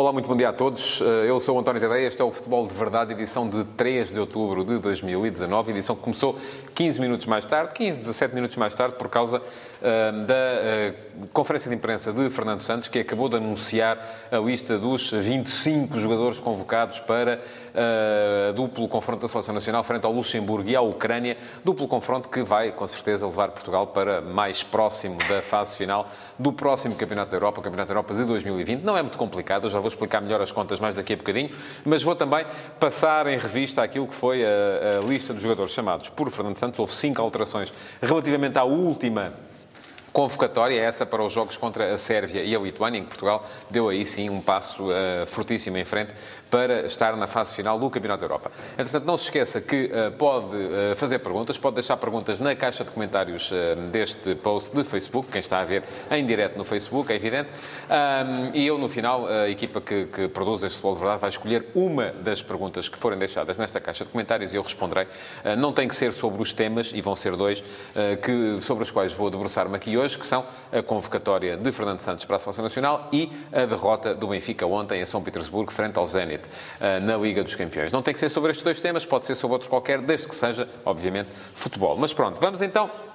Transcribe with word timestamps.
Olá, 0.00 0.14
muito 0.14 0.26
bom 0.26 0.34
dia 0.34 0.48
a 0.48 0.52
todos. 0.54 0.98
Eh, 1.02 1.28
eu 1.28 1.38
sou 1.40 1.54
o 1.54 1.60
António 1.60 1.78
Tadeia, 1.78 2.06
este 2.06 2.22
é 2.22 2.24
o 2.24 2.30
Futebol 2.30 2.66
de 2.66 2.72
Verdade, 2.72 3.12
edição 3.12 3.46
de 3.46 3.64
3 3.76 4.08
de 4.08 4.18
outubro 4.18 4.64
de 4.64 4.78
2019, 4.78 5.72
edição 5.72 5.94
que 5.94 6.00
começou 6.00 6.38
15 6.74 6.98
minutos 6.98 7.26
mais 7.26 7.46
tarde, 7.46 7.74
15, 7.74 7.98
17 7.98 8.34
minutos 8.34 8.56
mais 8.56 8.74
tarde, 8.74 8.94
por 8.94 9.10
causa 9.10 9.42
da 9.80 11.24
uh, 11.24 11.28
conferência 11.28 11.70
de 11.70 11.76
imprensa 11.76 12.12
de 12.12 12.28
Fernando 12.30 12.62
Santos, 12.62 12.88
que 12.88 12.98
acabou 12.98 13.28
de 13.28 13.36
anunciar 13.36 13.98
a 14.30 14.36
lista 14.38 14.78
dos 14.78 15.10
25 15.10 15.98
jogadores 15.98 16.38
convocados 16.38 16.98
para 17.00 17.40
uh, 17.40 18.52
duplo 18.52 18.88
confronto 18.88 19.22
da 19.22 19.28
Seleção 19.28 19.54
Nacional 19.54 19.82
frente 19.84 20.04
ao 20.04 20.12
Luxemburgo 20.12 20.68
e 20.68 20.76
à 20.76 20.80
Ucrânia. 20.82 21.36
Duplo 21.64 21.88
confronto 21.88 22.28
que 22.28 22.42
vai, 22.42 22.72
com 22.72 22.86
certeza, 22.86 23.26
levar 23.26 23.52
Portugal 23.52 23.86
para 23.88 24.20
mais 24.20 24.62
próximo 24.62 25.18
da 25.28 25.40
fase 25.42 25.76
final 25.76 26.08
do 26.38 26.52
próximo 26.52 26.94
Campeonato 26.94 27.30
da 27.30 27.36
Europa, 27.36 27.62
Campeonato 27.62 27.88
da 27.88 27.92
Europa 27.92 28.14
de 28.14 28.24
2020. 28.24 28.82
Não 28.82 28.96
é 28.96 29.02
muito 29.02 29.18
complicado, 29.18 29.64
eu 29.64 29.70
já 29.70 29.78
vou 29.78 29.89
explicar 29.90 30.20
melhor 30.20 30.40
as 30.40 30.50
contas 30.50 30.80
mais 30.80 30.96
daqui 30.96 31.12
a 31.12 31.16
bocadinho, 31.16 31.50
mas 31.84 32.02
vou 32.02 32.16
também 32.16 32.44
passar 32.78 33.26
em 33.26 33.38
revista 33.38 33.82
aquilo 33.82 34.06
que 34.08 34.14
foi 34.14 34.44
a, 34.44 34.98
a 34.98 35.00
lista 35.06 35.32
dos 35.32 35.42
jogadores 35.42 35.72
chamados 35.72 36.08
por 36.08 36.30
Fernando 36.30 36.56
Santos. 36.56 36.78
Houve 36.78 36.92
cinco 36.94 37.20
alterações 37.20 37.72
relativamente 38.00 38.58
à 38.58 38.64
última 38.64 39.32
convocatória 40.12 40.80
essa 40.80 41.06
para 41.06 41.22
os 41.22 41.32
jogos 41.32 41.56
contra 41.56 41.94
a 41.94 41.98
Sérvia 41.98 42.42
e 42.42 42.54
a 42.54 42.58
Lituânia, 42.58 42.98
em 42.98 43.02
que 43.02 43.08
Portugal 43.08 43.46
deu 43.70 43.88
aí 43.88 44.04
sim 44.04 44.28
um 44.28 44.40
passo 44.40 44.90
uh, 44.90 45.26
fortíssimo 45.28 45.76
em 45.76 45.84
frente 45.84 46.12
para 46.50 46.86
estar 46.86 47.16
na 47.16 47.26
fase 47.26 47.54
final 47.54 47.78
do 47.78 47.88
Campeonato 47.88 48.20
da 48.20 48.26
Europa. 48.26 48.50
Entretanto, 48.72 49.04
não 49.04 49.16
se 49.16 49.24
esqueça 49.24 49.60
que 49.60 49.84
uh, 49.86 50.12
pode 50.12 50.56
uh, 50.56 50.96
fazer 50.96 51.20
perguntas, 51.20 51.56
pode 51.56 51.76
deixar 51.76 51.96
perguntas 51.96 52.40
na 52.40 52.54
caixa 52.56 52.84
de 52.84 52.90
comentários 52.90 53.50
deste 53.90 54.34
post 54.36 54.74
de 54.74 54.82
Facebook, 54.84 55.30
quem 55.30 55.40
está 55.40 55.60
a 55.60 55.64
ver 55.64 55.84
em 56.10 56.26
direto 56.26 56.56
no 56.56 56.64
Facebook, 56.64 57.12
é 57.12 57.16
evidente. 57.16 57.48
Um, 57.50 58.56
e 58.56 58.66
eu, 58.66 58.78
no 58.78 58.88
final, 58.88 59.26
a 59.26 59.48
equipa 59.48 59.80
que, 59.80 60.06
que 60.06 60.28
produz 60.28 60.62
este 60.62 60.76
Futebol 60.76 60.94
de 60.94 61.00
Verdade 61.00 61.20
vai 61.20 61.30
escolher 61.30 61.66
uma 61.74 62.12
das 62.12 62.42
perguntas 62.42 62.88
que 62.88 62.98
forem 62.98 63.18
deixadas 63.18 63.58
nesta 63.58 63.80
caixa 63.80 64.04
de 64.04 64.10
comentários 64.10 64.52
e 64.52 64.56
eu 64.56 64.62
responderei. 64.62 65.06
não 65.58 65.72
tem 65.72 65.88
que 65.88 65.94
ser 65.94 66.12
sobre 66.14 66.42
os 66.42 66.52
temas, 66.52 66.90
e 66.92 67.00
vão 67.00 67.16
ser 67.16 67.36
dois, 67.36 67.62
que, 68.22 68.60
sobre 68.62 68.84
os 68.84 68.90
quais 68.90 69.12
vou 69.12 69.30
debruçar-me 69.30 69.76
aqui 69.76 69.96
hoje, 69.96 70.18
que 70.18 70.26
são 70.26 70.44
a 70.72 70.82
convocatória 70.82 71.56
de 71.56 71.72
Fernando 71.72 72.00
Santos 72.00 72.24
para 72.24 72.36
a 72.36 72.38
Seleção 72.38 72.64
Nacional 72.64 73.08
e 73.12 73.30
a 73.52 73.66
derrota 73.66 74.14
do 74.14 74.28
Benfica 74.28 74.66
ontem 74.66 75.00
em 75.00 75.06
São 75.06 75.22
Petersburgo 75.22 75.72
frente 75.72 75.98
ao 75.98 76.06
Zenit 76.06 76.39
eh, 76.80 77.00
na 77.00 77.16
Liga 77.16 77.42
dos 77.44 77.54
Campeões. 77.54 77.92
Não 77.92 78.02
tem 78.02 78.14
que 78.14 78.20
ser 78.20 78.30
sobre 78.30 78.50
estes 78.50 78.64
dois 78.64 78.80
temas, 78.80 79.04
pode 79.04 79.26
ser 79.26 79.34
sobre 79.34 79.54
outros 79.54 79.68
qualquer, 79.70 80.00
desde 80.00 80.28
que 80.28 80.34
seja, 80.34 80.68
obviamente, 80.84 81.28
futebol. 81.54 81.96
Mas 81.96 82.12
pronto, 82.12 82.40
vamos 82.40 82.62
então 82.62 83.09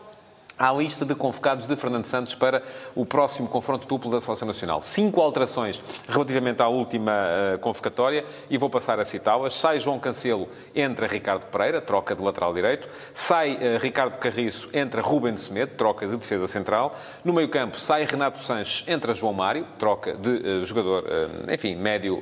à 0.57 0.71
lista 0.71 1.05
de 1.05 1.13
convocados 1.13 1.67
de 1.67 1.75
Fernando 1.75 2.05
Santos 2.05 2.33
para 2.35 2.63
o 2.95 3.05
próximo 3.05 3.47
confronto 3.47 3.87
duplo 3.87 4.11
da 4.11 4.21
Seleção 4.21 4.47
Nacional. 4.47 4.81
Cinco 4.81 5.21
alterações 5.21 5.81
relativamente 6.07 6.61
à 6.61 6.67
última 6.67 7.11
uh, 7.11 7.59
convocatória 7.59 8.25
e 8.49 8.57
vou 8.57 8.69
passar 8.69 8.99
a 8.99 9.05
citá-las. 9.05 9.55
Sai 9.55 9.79
João 9.79 9.99
Cancelo, 9.99 10.47
entra 10.73 11.07
Ricardo 11.07 11.45
Pereira, 11.47 11.81
troca 11.81 12.15
de 12.15 12.21
lateral 12.21 12.53
direito. 12.53 12.87
Sai 13.13 13.55
uh, 13.55 13.79
Ricardo 13.79 14.17
Carriço, 14.17 14.69
entra 14.73 15.01
Ruben 15.01 15.37
Semedo, 15.37 15.73
troca 15.75 16.07
de 16.07 16.15
defesa 16.15 16.47
central. 16.47 16.95
No 17.23 17.33
meio 17.33 17.49
campo, 17.49 17.79
sai 17.79 18.05
Renato 18.05 18.39
Sanches, 18.39 18.87
entra 18.87 19.13
João 19.13 19.33
Mário, 19.33 19.65
troca 19.77 20.13
de 20.13 20.29
uh, 20.29 20.65
jogador, 20.65 21.05
enfim, 21.51 21.75
médio 21.75 22.21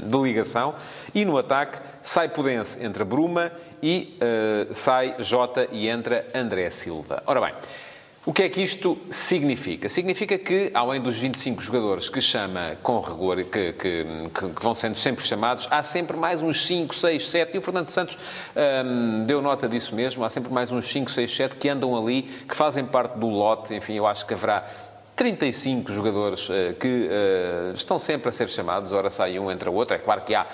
de 0.00 0.18
ligação. 0.18 0.74
E 1.14 1.24
no 1.24 1.38
ataque, 1.38 1.78
sai 2.02 2.28
Pudense, 2.28 2.82
entra 2.82 3.04
Bruma 3.04 3.50
e 3.82 4.18
uh, 4.20 4.74
sai 4.74 5.16
Jota 5.20 5.68
e 5.70 5.88
entra 5.88 6.24
André 6.34 6.70
Silva. 6.70 7.22
Ora 7.26 7.40
bem, 7.40 7.54
o 8.26 8.32
que 8.32 8.42
é 8.42 8.48
que 8.48 8.60
isto 8.60 8.98
significa? 9.08 9.88
Significa 9.88 10.36
que, 10.36 10.72
além 10.74 11.00
dos 11.00 11.16
25 11.16 11.62
jogadores 11.62 12.08
que 12.08 12.20
chama 12.20 12.76
com 12.82 12.98
rigor, 12.98 13.36
que, 13.44 13.72
que, 13.74 14.04
que 14.34 14.62
vão 14.64 14.74
sendo 14.74 14.98
sempre 14.98 15.24
chamados, 15.24 15.68
há 15.70 15.84
sempre 15.84 16.16
mais 16.16 16.42
uns 16.42 16.66
5, 16.66 16.92
6, 16.92 17.28
7, 17.28 17.54
e 17.54 17.58
o 17.58 17.62
Fernando 17.62 17.90
Santos 17.90 18.18
ehm, 18.56 19.26
deu 19.26 19.40
nota 19.40 19.68
disso 19.68 19.94
mesmo, 19.94 20.24
há 20.24 20.30
sempre 20.30 20.52
mais 20.52 20.72
uns 20.72 20.90
5, 20.90 21.08
6, 21.08 21.36
7 21.36 21.54
que 21.54 21.68
andam 21.68 21.96
ali, 21.96 22.22
que 22.48 22.56
fazem 22.56 22.84
parte 22.84 23.16
do 23.16 23.28
lote, 23.28 23.72
enfim, 23.72 23.94
eu 23.94 24.08
acho 24.08 24.26
que 24.26 24.34
haverá 24.34 24.68
35 25.14 25.92
jogadores 25.92 26.48
uh, 26.48 26.74
que 26.80 27.08
uh, 27.08 27.76
estão 27.76 28.00
sempre 28.00 28.28
a 28.28 28.32
ser 28.32 28.48
chamados, 28.48 28.90
ora 28.90 29.08
sai 29.08 29.38
um, 29.38 29.52
entra 29.52 29.70
outro. 29.70 29.94
É 29.94 29.98
claro 29.98 30.22
que 30.22 30.34
há 30.34 30.46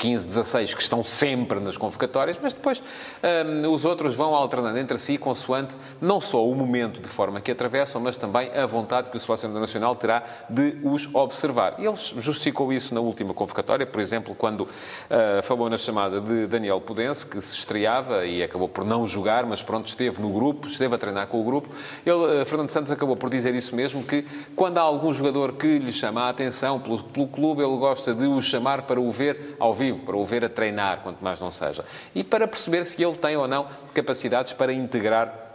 15, 0.00 0.26
16 0.28 0.74
que 0.74 0.82
estão 0.82 1.04
sempre 1.04 1.60
nas 1.60 1.76
convocatórias, 1.76 2.38
mas 2.42 2.54
depois 2.54 2.82
um, 3.22 3.70
os 3.70 3.84
outros 3.84 4.14
vão 4.14 4.34
alternando 4.34 4.78
entre 4.78 4.98
si, 4.98 5.18
consoante 5.18 5.74
não 6.00 6.22
só 6.22 6.44
o 6.44 6.54
momento 6.54 7.00
de 7.00 7.08
forma 7.08 7.38
que 7.38 7.52
atravessam, 7.52 8.00
mas 8.00 8.16
também 8.16 8.50
a 8.56 8.64
vontade 8.64 9.10
que 9.10 9.18
o 9.18 9.20
Selecionador 9.20 9.60
Nacional 9.60 9.94
terá 9.94 10.24
de 10.48 10.78
os 10.82 11.14
observar. 11.14 11.74
E 11.78 11.84
ele 11.84 11.96
justificou 12.18 12.72
isso 12.72 12.94
na 12.94 13.00
última 13.00 13.34
convocatória, 13.34 13.86
por 13.86 14.00
exemplo, 14.00 14.34
quando 14.34 14.60
uh, 14.62 15.42
falou 15.42 15.68
na 15.68 15.76
chamada 15.76 16.18
de 16.18 16.46
Daniel 16.46 16.80
Pudense, 16.80 17.26
que 17.26 17.38
se 17.42 17.52
estreava 17.54 18.24
e 18.24 18.42
acabou 18.42 18.70
por 18.70 18.86
não 18.86 19.06
jogar, 19.06 19.44
mas 19.44 19.60
pronto, 19.60 19.86
esteve 19.86 20.20
no 20.22 20.30
grupo, 20.30 20.66
esteve 20.66 20.94
a 20.94 20.98
treinar 20.98 21.26
com 21.26 21.42
o 21.42 21.44
grupo. 21.44 21.68
Ele, 22.06 22.40
uh, 22.40 22.46
Fernando 22.46 22.70
Santos, 22.70 22.90
acabou 22.90 23.16
por 23.16 23.28
dizer 23.28 23.54
isso 23.54 23.76
mesmo, 23.76 24.02
que 24.02 24.26
quando 24.56 24.78
há 24.78 24.82
algum 24.82 25.12
jogador 25.12 25.52
que 25.52 25.78
lhe 25.78 25.92
chama 25.92 26.22
a 26.22 26.30
atenção 26.30 26.80
pelo, 26.80 27.02
pelo 27.02 27.28
clube, 27.28 27.62
ele 27.62 27.76
gosta 27.76 28.14
de 28.14 28.24
o 28.24 28.40
chamar 28.40 28.82
para 28.82 28.98
o 28.98 29.10
ver 29.12 29.56
ao 29.60 29.74
vivo 29.74 29.89
vivo, 29.92 30.04
para 30.04 30.16
o 30.16 30.24
ver 30.24 30.44
a 30.44 30.48
treinar, 30.48 31.00
quanto 31.02 31.22
mais 31.22 31.40
não 31.40 31.50
seja. 31.50 31.84
E 32.14 32.22
para 32.22 32.46
perceber 32.46 32.84
se 32.86 33.02
ele 33.02 33.16
tem 33.16 33.36
ou 33.36 33.48
não 33.48 33.68
capacidades 33.92 34.52
para 34.52 34.72
integrar 34.72 35.48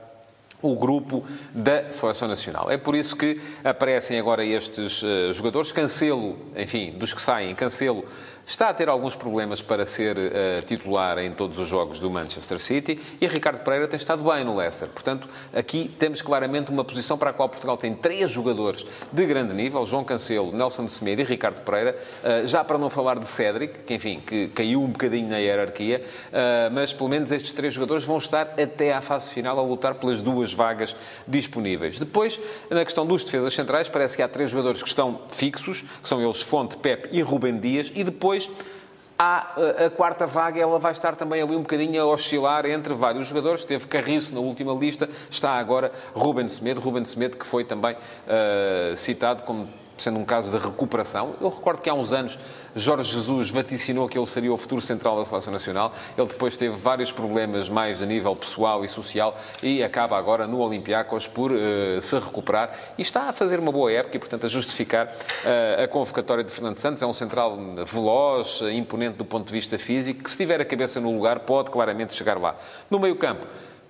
o 0.61 0.75
grupo 0.75 1.23
da 1.51 1.93
Seleção 1.93 2.27
Nacional. 2.27 2.71
É 2.71 2.77
por 2.77 2.95
isso 2.95 3.15
que 3.15 3.39
aparecem 3.63 4.17
agora 4.17 4.43
estes 4.43 5.01
uh, 5.03 5.31
jogadores. 5.33 5.71
Cancelo, 5.71 6.37
enfim, 6.55 6.91
dos 6.97 7.13
que 7.13 7.21
saem, 7.21 7.53
Cancelo 7.53 8.05
Está 8.47 8.69
a 8.69 8.73
ter 8.75 8.87
alguns 8.87 9.15
problemas 9.15 9.59
para 9.59 9.87
ser 9.87 10.15
uh, 10.17 10.61
titular 10.67 11.17
em 11.17 11.31
todos 11.31 11.57
os 11.57 11.67
jogos 11.67 11.97
do 11.97 12.11
Manchester 12.11 12.59
City 12.59 13.01
e 13.19 13.25
Ricardo 13.25 13.63
Pereira 13.63 13.87
tem 13.87 13.97
estado 13.97 14.23
bem 14.23 14.45
no 14.45 14.55
Leicester. 14.55 14.87
Portanto, 14.87 15.27
aqui 15.51 15.89
temos 15.97 16.21
claramente 16.21 16.69
uma 16.69 16.83
posição 16.83 17.17
para 17.17 17.31
a 17.31 17.33
qual 17.33 17.49
Portugal 17.49 17.75
tem 17.75 17.95
três 17.95 18.29
jogadores 18.29 18.85
de 19.11 19.25
grande 19.25 19.51
nível, 19.51 19.83
João 19.87 20.03
Cancelo, 20.03 20.51
Nelson 20.55 20.87
Semedo 20.89 21.21
e 21.21 21.25
Ricardo 21.25 21.61
Pereira, 21.61 21.97
uh, 22.23 22.47
já 22.47 22.63
para 22.63 22.77
não 22.77 22.87
falar 22.87 23.17
de 23.17 23.25
Cédric, 23.25 23.79
que 23.79 23.95
enfim, 23.95 24.19
que 24.19 24.49
caiu 24.49 24.83
um 24.83 24.91
bocadinho 24.91 25.27
na 25.27 25.37
hierarquia, 25.37 26.05
uh, 26.27 26.71
mas 26.71 26.93
pelo 26.93 27.09
menos 27.09 27.31
estes 27.31 27.51
três 27.51 27.73
jogadores 27.73 28.03
vão 28.03 28.19
estar 28.19 28.53
até 28.59 28.93
à 28.93 29.01
fase 29.01 29.33
final 29.33 29.57
a 29.57 29.63
lutar 29.63 29.95
pelas 29.95 30.21
duas 30.21 30.53
vagas 30.53 30.95
disponíveis. 31.27 31.97
Depois, 31.97 32.39
na 32.69 32.85
questão 32.85 33.07
dos 33.07 33.23
defesas 33.23 33.55
centrais, 33.55 33.89
parece 33.89 34.15
que 34.15 34.21
há 34.21 34.27
três 34.27 34.51
jogadores 34.51 34.83
que 34.83 34.87
estão 34.87 35.21
fixos, 35.29 35.81
que 35.81 36.07
são 36.07 36.23
eles 36.23 36.43
Fonte, 36.43 36.77
Pep 36.77 37.09
e 37.11 37.23
Rubem 37.23 37.59
Dias, 37.59 37.91
e 37.95 38.03
depois 38.03 38.34
depois 38.35 38.49
há 39.17 39.55
a 39.85 39.89
quarta 39.89 40.27
vaga, 40.27 40.59
ela 40.59 40.77
vai 40.77 40.91
estar 40.91 41.15
também 41.15 41.41
ali 41.41 41.55
um 41.55 41.61
bocadinho 41.61 42.01
a 42.01 42.05
oscilar 42.05 42.65
entre 42.65 42.93
vários 42.93 43.27
jogadores. 43.27 43.63
Teve 43.63 43.87
Carriço 43.87 44.33
na 44.33 44.41
última 44.41 44.73
lista, 44.73 45.09
está 45.29 45.51
agora 45.51 45.91
Ruben 46.13 46.49
Semedo. 46.49 46.81
Ruben 46.81 47.05
Semedo 47.05 47.37
que 47.37 47.45
foi 47.45 47.63
também 47.63 47.95
uh, 47.95 48.97
citado 48.97 49.43
como 49.43 49.69
sendo 49.97 50.19
um 50.19 50.25
caso 50.25 50.51
de 50.51 50.57
recuperação. 50.57 51.35
Eu 51.39 51.49
recordo 51.49 51.81
que 51.81 51.89
há 51.89 51.93
uns 51.93 52.11
anos 52.11 52.37
Jorge 52.75 53.13
Jesus 53.13 53.49
vaticinou 53.49 54.09
que 54.09 54.17
ele 54.17 54.27
seria 54.27 54.53
o 54.53 54.57
futuro 54.57 54.81
central 54.81 55.17
da 55.17 55.25
Seleção 55.25 55.53
Nacional. 55.53 55.93
Ele 56.17 56.27
depois 56.27 56.57
teve 56.57 56.75
vários 56.75 57.11
problemas 57.11 57.69
mais 57.69 58.01
a 58.01 58.05
nível 58.05 58.35
pessoal 58.35 58.83
e 58.83 58.89
social 58.89 59.37
e 59.63 59.81
acaba 59.81 60.17
agora 60.17 60.45
no 60.45 60.59
Olympiacos 60.59 61.25
por 61.25 61.51
uh, 61.51 62.01
se 62.01 62.19
recuperar 62.19 62.77
e 62.97 63.01
está 63.01 63.29
a 63.29 63.33
fazer 63.33 63.59
uma 63.59 63.71
boa 63.71 63.91
época 63.91 64.17
e, 64.17 64.19
portanto, 64.19 64.45
a 64.45 64.49
justificar 64.49 65.07
uh, 65.07 65.83
a 65.83 65.87
convocatória 65.87 66.43
de 66.43 66.51
Fernando 66.51 66.77
Santos. 66.77 67.01
É 67.01 67.05
um 67.05 67.13
central 67.13 67.57
veloz, 67.85 68.59
imponente 68.73 69.17
do 69.17 69.25
ponto 69.25 69.47
de 69.47 69.53
vista 69.53 69.77
físico, 69.77 70.23
que 70.23 70.31
se 70.31 70.37
tiver 70.37 70.59
a 70.59 70.65
cabeça 70.65 70.99
no 70.99 71.13
lugar 71.13 71.39
pode 71.41 71.71
claramente 71.71 72.13
chegar 72.13 72.37
lá. 72.37 72.55
No 72.89 72.99
meio 72.99 73.15
campo, 73.15 73.45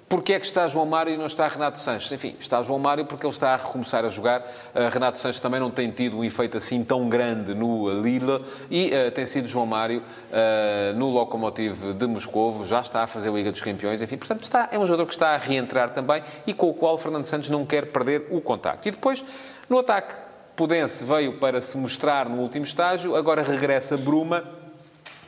Porquê 0.07 0.33
é 0.33 0.39
que 0.39 0.45
está 0.45 0.67
João 0.67 0.85
Mário 0.85 1.11
e 1.11 1.17
não 1.17 1.25
está 1.25 1.47
Renato 1.47 1.79
Sanches? 1.79 2.11
Enfim, 2.11 2.35
está 2.39 2.61
João 2.61 2.77
Mário 2.77 3.05
porque 3.05 3.25
ele 3.25 3.33
está 3.33 3.55
a 3.55 3.57
recomeçar 3.57 4.05
a 4.05 4.09
jogar. 4.09 4.41
Uh, 4.41 4.87
Renato 4.91 5.17
Sanches 5.17 5.41
também 5.41 5.59
não 5.59 5.71
tem 5.71 5.89
tido 5.89 6.19
um 6.19 6.23
efeito 6.23 6.57
assim 6.57 6.83
tão 6.83 7.09
grande 7.09 7.55
no 7.55 7.89
Lille 7.89 8.45
e 8.69 8.91
uh, 8.91 9.11
tem 9.11 9.25
sido 9.25 9.47
João 9.47 9.65
Mário 9.65 10.01
uh, 10.01 10.95
no 10.95 11.09
Lokomotiv 11.09 11.93
de 11.93 12.05
Moscovo, 12.05 12.67
já 12.67 12.81
está 12.81 13.03
a 13.03 13.07
fazer 13.07 13.29
a 13.29 13.31
Liga 13.31 13.51
dos 13.51 13.61
Campeões, 13.61 13.99
enfim, 13.99 14.17
portanto 14.17 14.43
está, 14.43 14.69
é 14.71 14.77
um 14.77 14.85
jogador 14.85 15.07
que 15.07 15.13
está 15.13 15.29
a 15.29 15.37
reentrar 15.37 15.89
também 15.89 16.23
e 16.45 16.53
com 16.53 16.69
o 16.69 16.73
qual 16.75 16.99
Fernando 16.99 17.25
Santos 17.25 17.49
não 17.49 17.65
quer 17.65 17.91
perder 17.91 18.27
o 18.29 18.39
contacto. 18.39 18.87
E 18.87 18.91
depois, 18.91 19.23
no 19.67 19.79
ataque, 19.79 20.13
Pudense 20.55 21.03
veio 21.03 21.39
para 21.39 21.61
se 21.61 21.75
mostrar 21.77 22.29
no 22.29 22.41
último 22.41 22.63
estágio, 22.63 23.15
agora 23.15 23.41
regressa 23.41 23.97
Bruma, 23.97 24.43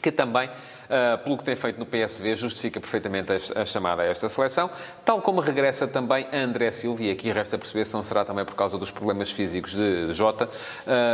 que 0.03 0.11
também 0.11 0.49
uh, 0.89 1.17
pelo 1.23 1.37
que 1.37 1.43
tem 1.43 1.55
feito 1.55 1.79
no 1.79 1.85
PSV, 1.85 2.35
justifica 2.35 2.79
perfeitamente 2.79 3.31
a, 3.55 3.65
chamada 3.65 4.01
a 4.01 4.05
esta 4.05 4.29
seleção, 4.29 4.69
tal 5.05 5.21
como 5.21 5.41
regressa 5.41 5.87
também 5.87 6.27
André 6.33 6.71
Silva, 6.71 7.03
e 7.03 7.11
aqui 7.11 7.31
resta 7.31 7.57
perceber 7.57 7.85
se 7.85 7.93
não 7.93 8.03
será 8.03 8.25
também 8.25 8.45
por 8.45 8.55
causa 8.55 8.77
dos 8.77 8.91
problemas 8.91 9.31
físicos 9.31 9.71
de 9.71 10.13
Jota, 10.13 10.45
uh, 10.45 10.49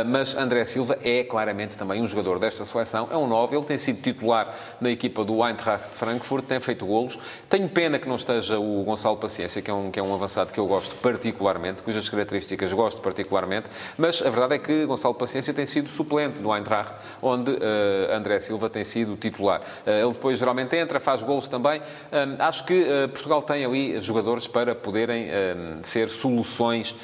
mas 0.06 0.36
André 0.36 0.64
Silva 0.64 0.98
é 1.02 1.24
claramente 1.24 1.76
também 1.76 2.02
um 2.02 2.08
jogador 2.08 2.38
desta 2.38 2.64
seleção, 2.64 3.08
é 3.10 3.16
um 3.16 3.26
novo, 3.26 3.54
ele 3.54 3.64
tem 3.64 3.78
sido 3.78 4.02
titular 4.02 4.54
na 4.80 4.90
equipa 4.90 5.24
do 5.24 5.46
Eintracht 5.46 5.88
Frankfurt, 5.96 6.46
tem 6.46 6.60
feito 6.60 6.86
golos. 6.86 7.18
Tenho 7.48 7.68
pena 7.68 7.98
que 7.98 8.08
não 8.08 8.16
esteja 8.16 8.58
o 8.58 8.82
Gonçalo 8.84 9.16
Paciência, 9.16 9.60
que 9.62 9.70
é 9.70 9.74
um, 9.74 9.90
que 9.90 9.98
é 9.98 10.02
um 10.02 10.14
avançado 10.14 10.52
que 10.52 10.58
eu 10.58 10.66
gosto 10.66 10.94
particularmente, 10.96 11.82
cujas 11.82 12.08
características 12.08 12.72
gosto 12.72 13.00
particularmente, 13.00 13.68
mas 13.96 14.22
a 14.22 14.30
verdade 14.30 14.54
é 14.54 14.58
que 14.58 14.86
Gonçalo 14.86 15.14
Paciência 15.14 15.52
tem 15.52 15.66
sido 15.66 15.88
suplente 15.90 16.38
no 16.38 16.54
Eintracht, 16.54 16.94
onde 17.22 17.50
uh, 17.50 18.12
André 18.12 18.40
Silva 18.40 18.68
tem 18.68 18.84
sido 18.84 19.16
titular. 19.16 19.63
Uh, 19.86 19.90
ele 19.90 20.12
depois 20.12 20.38
geralmente 20.38 20.76
entra, 20.76 21.00
faz 21.00 21.22
golos 21.22 21.48
também. 21.48 21.80
Uh, 21.80 21.84
acho 22.38 22.64
que 22.64 22.84
Portugal 23.08 23.42
tem 23.42 23.64
ali 23.64 24.00
jogadores 24.00 24.46
para 24.46 24.74
poderem 24.74 25.28
ser 25.82 26.08
soluções 26.08 26.94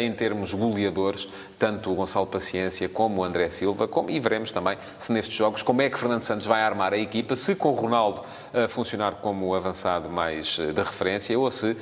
em 0.00 0.12
termos 0.12 0.52
goleadores, 0.52 1.28
tanto 1.58 1.90
o 1.90 1.94
Gonçalo 1.94 2.26
Paciência 2.26 2.88
como 2.88 3.20
o 3.20 3.24
André 3.24 3.50
Silva, 3.50 3.86
como, 3.86 4.10
e 4.10 4.18
veremos 4.18 4.50
também 4.50 4.76
se 4.98 5.12
nestes 5.12 5.34
jogos 5.34 5.62
como 5.62 5.82
é 5.82 5.88
que 5.88 5.98
Fernando 5.98 6.22
Santos 6.22 6.46
vai 6.46 6.62
armar 6.62 6.92
a 6.92 6.98
equipa, 6.98 7.36
se 7.36 7.54
com 7.54 7.70
o 7.70 7.74
Ronaldo 7.74 8.22
a 8.52 8.68
funcionar 8.68 9.16
como 9.16 9.54
avançado 9.54 10.08
mais 10.08 10.56
de 10.56 10.82
referência 10.82 11.38
ou 11.38 11.50
se 11.50 11.76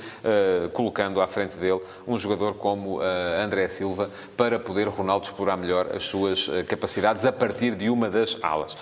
colocando 0.72 1.20
à 1.20 1.26
frente 1.26 1.56
dele 1.56 1.80
um 2.06 2.18
jogador 2.18 2.54
como 2.54 3.00
André 3.00 3.68
Silva 3.68 4.10
para 4.36 4.58
poder 4.58 4.88
Ronaldo 4.88 5.26
explorar 5.26 5.56
melhor 5.56 5.88
as 5.94 6.04
suas 6.04 6.48
capacidades 6.68 7.24
a 7.24 7.32
partir 7.32 7.74
de 7.74 7.88
uma 7.88 8.10
das 8.10 8.36
alas. 8.42 8.76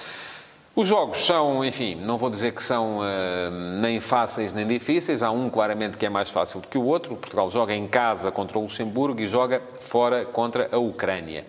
Os 0.77 0.87
jogos 0.87 1.25
são, 1.25 1.65
enfim, 1.65 1.95
não 1.95 2.19
vou 2.19 2.29
dizer 2.29 2.53
que 2.53 2.63
são 2.63 2.99
uh, 2.99 3.51
nem 3.81 3.99
fáceis 3.99 4.53
nem 4.53 4.67
difíceis. 4.67 5.23
Há 5.23 5.31
um 5.31 5.49
claramente 5.49 5.97
que 5.97 6.05
é 6.05 6.11
mais 6.11 6.29
fácil 6.29 6.61
do 6.61 6.69
que 6.69 6.77
o 6.77 6.85
outro. 6.85 7.15
O 7.15 7.17
Portugal 7.17 7.51
joga 7.51 7.75
em 7.75 7.89
casa 7.89 8.31
contra 8.31 8.59
o 8.59 8.63
Luxemburgo 8.65 9.19
e 9.19 9.27
joga 9.27 9.63
fora 9.89 10.27
contra 10.27 10.69
a 10.71 10.77
Ucrânia. 10.77 11.47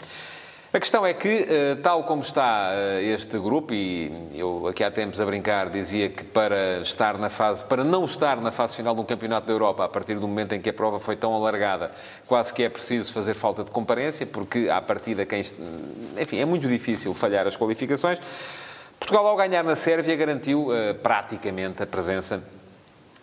A 0.71 0.79
questão 0.79 1.05
é 1.05 1.13
que, 1.13 1.41
uh, 1.41 1.81
tal 1.81 2.05
como 2.05 2.21
está 2.21 2.71
uh, 2.71 3.01
este 3.01 3.37
grupo, 3.37 3.73
e 3.73 4.31
eu 4.33 4.65
aqui 4.65 4.81
há 4.81 4.89
tempos 4.89 5.19
a 5.19 5.25
brincar 5.25 5.69
dizia 5.71 6.07
que 6.07 6.23
para 6.23 6.79
estar 6.79 7.17
na 7.17 7.29
fase, 7.29 7.65
para 7.65 7.83
não 7.83 8.05
estar 8.05 8.39
na 8.39 8.53
fase 8.53 8.77
final 8.77 8.95
de 8.95 9.01
um 9.01 9.05
campeonato 9.05 9.45
da 9.45 9.51
Europa, 9.51 9.83
a 9.83 9.89
partir 9.89 10.15
do 10.15 10.25
momento 10.25 10.55
em 10.55 10.61
que 10.61 10.69
a 10.69 10.73
prova 10.73 11.01
foi 11.01 11.17
tão 11.17 11.33
alargada, 11.33 11.91
quase 12.27 12.53
que 12.53 12.63
é 12.63 12.69
preciso 12.69 13.11
fazer 13.11 13.33
falta 13.33 13.65
de 13.65 13.71
comparência, 13.71 14.25
porque 14.25 14.69
à 14.69 14.81
partida 14.81 15.25
quem, 15.25 15.41
enfim, 16.17 16.39
é 16.39 16.45
muito 16.45 16.65
difícil 16.65 17.13
falhar 17.13 17.45
as 17.45 17.57
qualificações. 17.57 18.21
Portugal, 18.99 19.27
ao 19.27 19.37
ganhar 19.37 19.63
na 19.63 19.75
Sérvia, 19.75 20.15
garantiu 20.15 20.69
uh, 20.69 20.95
praticamente 21.01 21.81
a 21.81 21.87
presença 21.87 22.43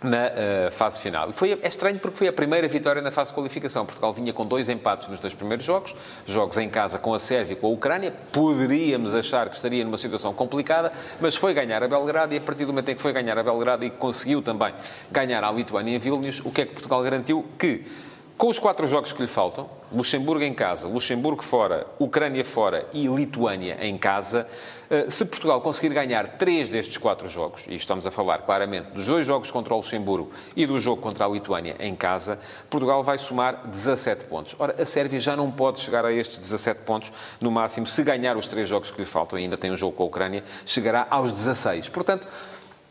na 0.05 0.27
uh, 0.27 0.71
fase 0.73 1.01
final. 1.01 1.31
E 1.31 1.33
foi, 1.33 1.53
é 1.53 1.69
estranho 1.69 1.99
porque 1.99 2.17
foi 2.17 2.29
a 2.29 2.33
primeira 2.33 2.69
vitória 2.69 3.01
na 3.01 3.11
fase 3.11 3.31
de 3.31 3.35
qualificação. 3.35 3.85
Portugal 3.87 4.13
vinha 4.13 4.33
com 4.33 4.47
dois 4.47 4.69
empates 4.69 5.09
nos 5.09 5.19
dois 5.19 5.35
primeiros 5.35 5.65
jogos, 5.65 5.95
jogos 6.27 6.59
em 6.59 6.69
casa 6.69 6.99
com 6.99 7.15
a 7.15 7.19
Sérvia 7.19 7.55
e 7.55 7.57
com 7.57 7.69
a 7.69 7.71
Ucrânia. 7.71 8.13
Poderíamos 8.33 9.15
achar 9.15 9.49
que 9.49 9.57
estaria 9.57 9.85
numa 9.85 9.99
situação 9.99 10.33
complicada, 10.35 10.93
mas 11.21 11.35
foi 11.35 11.55
ganhar 11.55 11.83
a 11.83 11.89
Belgrado 11.89 12.35
e 12.35 12.39
a 12.39 12.41
partir 12.41 12.65
do 12.65 12.73
momento 12.73 12.91
em 12.91 12.97
que 12.97 13.03
foi 13.03 13.13
ganhar 13.13 13.39
a 13.39 13.43
Belgrado 13.43 13.85
e 13.85 13.91
conseguiu 13.91 14.43
também 14.43 14.75
ganhar 15.11 15.43
a 15.43 15.51
Lituânia 15.51 15.97
em 15.97 15.99
Vilnius, 15.99 16.41
o 16.45 16.51
que 16.51 16.63
é 16.63 16.67
que 16.67 16.73
Portugal 16.73 17.03
garantiu? 17.03 17.45
Que 17.59 17.85
com 18.37 18.49
os 18.49 18.59
quatro 18.59 18.89
jogos 18.89 19.13
que 19.13 19.23
lhe 19.23 19.29
faltam, 19.29 19.71
Luxemburgo 19.93 20.43
em 20.43 20.53
casa, 20.53 20.89
Luxemburgo 20.89 21.43
fora, 21.45 21.87
Ucrânia 22.01 22.45
fora 22.45 22.89
e 22.93 23.07
Lituânia 23.07 23.79
em 23.81 23.97
casa, 23.97 24.47
eh, 24.91 25.09
se 25.09 25.25
Portugal 25.25 25.61
conseguir 25.61 25.95
ganhar 25.95 26.37
três 26.37 26.69
destes 26.69 26.99
quatro 26.99 27.29
jogos, 27.29 27.63
e 27.69 27.77
estamos 27.77 28.05
a 28.09 28.11
falar 28.11 28.39
claramente 28.39 28.91
dos 28.91 29.07
dois 29.07 29.25
jogos 29.25 29.53
contra 29.53 29.73
o 29.73 29.77
Luxemburgo 29.77 30.33
e 30.57 30.67
do 30.67 30.81
jogo 30.81 31.01
contra 31.01 31.25
a 31.25 31.29
Lituânia 31.29 31.77
em 31.79 31.95
casa, 31.95 32.37
Portugal 32.69 33.05
vai 33.05 33.19
somar 33.19 33.69
17 33.69 34.25
pontos. 34.25 34.57
Ora, 34.59 34.83
a 34.83 34.85
Sérvia 34.85 35.21
já 35.21 35.37
não 35.37 35.51
pode 35.53 35.81
chegar 35.81 36.05
a 36.05 36.13
estes 36.13 36.41
17 36.41 36.81
pontos 36.81 37.13
no 37.41 37.53
máximo. 37.53 37.87
Se 37.87 38.03
ganhar 38.03 38.37
os 38.37 38.49
três 38.49 38.69
jogos 38.69 38.91
que 38.91 39.01
lhe 39.01 39.07
faltam, 39.07 39.39
ainda 39.39 39.57
tem 39.57 39.71
um 39.71 39.77
jogo 39.77 39.97
com 39.97 40.03
a 40.03 40.07
Ucrânia, 40.07 40.43
chegará 40.67 41.07
aos 41.09 41.31
16. 41.31 41.89
Portanto, 41.89 42.27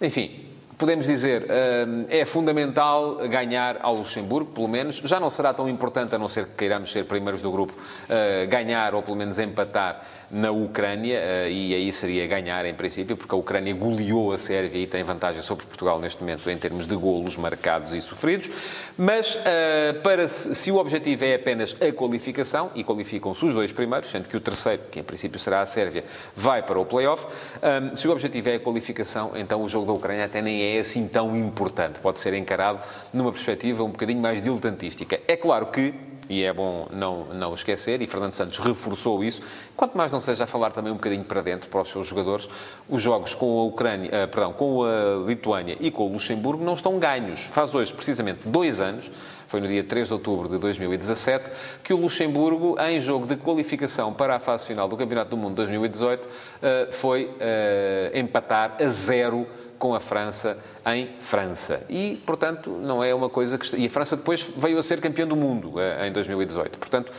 enfim, 0.01 0.52
podemos 0.83 1.07
dizer, 1.07 1.45
eh, 1.47 1.85
é 2.09 2.25
fundamental 2.25 3.15
ganhar 3.29 3.77
ao 3.81 3.95
Luxemburgo, 3.95 4.51
pelo 4.51 4.67
menos. 4.67 4.97
Já 4.97 5.17
não 5.17 5.29
será 5.29 5.53
tão 5.53 5.69
importante, 5.69 6.13
a 6.13 6.17
não 6.17 6.27
ser 6.27 6.45
que 6.47 6.55
queiramos 6.55 6.91
ser 6.91 7.05
primeiros 7.05 7.41
do 7.41 7.49
grupo, 7.49 7.73
eh, 8.09 8.45
ganhar 8.47 8.93
ou 8.93 9.01
pelo 9.01 9.15
menos 9.15 9.39
empatar 9.39 10.01
na 10.33 10.49
Ucrânia, 10.49 11.19
eh, 11.19 11.51
e 11.51 11.75
aí 11.75 11.93
seria 11.93 12.25
ganhar 12.25 12.65
em 12.65 12.73
princípio, 12.73 13.15
porque 13.15 13.35
a 13.35 13.37
Ucrânia 13.37 13.71
goleou 13.75 14.33
a 14.33 14.37
Sérvia 14.39 14.81
e 14.81 14.87
tem 14.87 15.03
vantagem 15.03 15.43
sobre 15.43 15.63
Portugal 15.65 15.99
neste 15.99 16.19
momento 16.21 16.49
em 16.49 16.57
termos 16.57 16.87
de 16.87 16.95
golos 16.95 17.37
marcados 17.37 17.93
e 17.93 18.01
sofridos. 18.01 18.49
Mas 18.97 19.37
eh, 19.45 19.93
para 20.03 20.27
se 20.27 20.71
o 20.71 20.77
objetivo 20.77 21.23
é 21.23 21.35
apenas 21.35 21.77
a 21.79 21.91
qualificação, 21.91 22.71
e 22.73 22.83
qualificam-se 22.83 23.45
os 23.45 23.53
dois 23.53 23.71
primeiros, 23.71 24.09
sendo 24.09 24.27
que 24.27 24.35
o 24.35 24.41
terceiro, 24.41 24.81
que 24.91 24.99
em 24.99 25.03
princípio 25.03 25.39
será 25.39 25.61
a 25.61 25.67
Sérvia, 25.67 26.03
vai 26.35 26.63
para 26.63 26.79
o 26.79 26.85
play-off, 26.85 27.27
eh, 27.61 27.91
se 27.93 28.07
o 28.07 28.11
objetivo 28.11 28.49
é 28.49 28.55
a 28.55 28.59
qualificação, 28.59 29.33
então 29.35 29.61
o 29.61 29.69
jogo 29.69 29.85
da 29.85 29.93
Ucrânia 29.93 30.25
até 30.25 30.41
nem 30.41 30.77
é 30.77 30.79
assim 30.79 31.07
tão 31.07 31.37
importante. 31.37 31.99
Pode 31.99 32.19
ser 32.19 32.33
encarado 32.33 32.79
numa 33.13 33.31
perspectiva 33.31 33.83
um 33.83 33.91
bocadinho 33.91 34.19
mais 34.19 34.41
diletantística. 34.41 35.19
É 35.27 35.37
claro 35.37 35.67
que 35.67 35.93
e 36.29 36.43
é 36.43 36.53
bom 36.53 36.87
não, 36.91 37.25
não 37.33 37.53
esquecer, 37.53 38.01
e 38.01 38.07
Fernando 38.07 38.33
Santos 38.33 38.57
reforçou 38.59 39.23
isso, 39.23 39.41
quanto 39.75 39.97
mais 39.97 40.11
não 40.11 40.21
seja 40.21 40.43
a 40.45 40.47
falar 40.47 40.71
também 40.71 40.91
um 40.91 40.95
bocadinho 40.95 41.23
para 41.23 41.41
dentro, 41.41 41.69
para 41.69 41.81
os 41.81 41.89
seus 41.89 42.07
jogadores, 42.07 42.47
os 42.89 43.01
jogos 43.01 43.33
com 43.35 43.59
a 43.59 43.63
Ucrânia, 43.63 44.09
uh, 44.09 44.27
perdão, 44.27 44.53
com 44.53 44.83
a 44.83 45.25
Lituânia 45.27 45.77
e 45.79 45.91
com 45.91 46.07
o 46.07 46.13
Luxemburgo 46.13 46.63
não 46.63 46.73
estão 46.73 46.99
ganhos. 46.99 47.39
Faz 47.51 47.73
hoje, 47.73 47.93
precisamente, 47.93 48.47
dois 48.47 48.79
anos, 48.79 49.09
foi 49.53 49.59
no 49.59 49.67
dia 49.67 49.83
3 49.83 50.07
de 50.07 50.13
outubro 50.15 50.49
de 50.49 50.57
2017, 50.57 51.45
que 51.83 51.93
o 51.93 51.97
Luxemburgo, 51.97 52.75
em 52.81 52.99
jogo 52.99 53.27
de 53.27 53.35
qualificação 53.35 54.11
para 54.11 54.35
a 54.35 54.39
fase 54.39 54.65
final 54.65 54.87
do 54.87 54.97
Campeonato 54.97 55.29
do 55.29 55.37
Mundo 55.37 55.53
2018, 55.57 56.25
uh, 56.25 56.93
foi 56.93 57.25
uh, 57.25 58.17
empatar 58.17 58.77
a 58.81 58.89
zero 58.89 59.47
com 59.83 59.93
a 59.93 59.99
França 59.99 60.57
em 60.85 61.09
França. 61.23 61.83
E, 61.89 62.15
portanto, 62.25 62.69
não 62.69 63.03
é 63.03 63.13
uma 63.13 63.29
coisa 63.29 63.57
que... 63.57 63.75
E 63.75 63.87
a 63.87 63.89
França 63.89 64.15
depois 64.15 64.41
veio 64.55 64.79
a 64.79 64.83
ser 64.83 65.01
campeã 65.01 65.27
do 65.27 65.35
mundo 65.35 65.77
eh, 65.77 66.07
em 66.07 66.13
2018. 66.13 66.79
Portanto, 66.79 67.11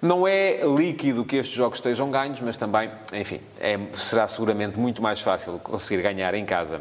não 0.00 0.26
é 0.26 0.62
líquido 0.62 1.26
que 1.26 1.36
estes 1.36 1.54
jogos 1.54 1.76
estejam 1.76 2.10
ganhos, 2.10 2.40
mas 2.40 2.56
também, 2.56 2.90
enfim, 3.12 3.38
é, 3.60 3.78
será 3.96 4.26
seguramente 4.28 4.78
muito 4.78 5.02
mais 5.02 5.20
fácil 5.20 5.58
conseguir 5.58 6.00
ganhar 6.00 6.32
em 6.32 6.46
casa 6.46 6.80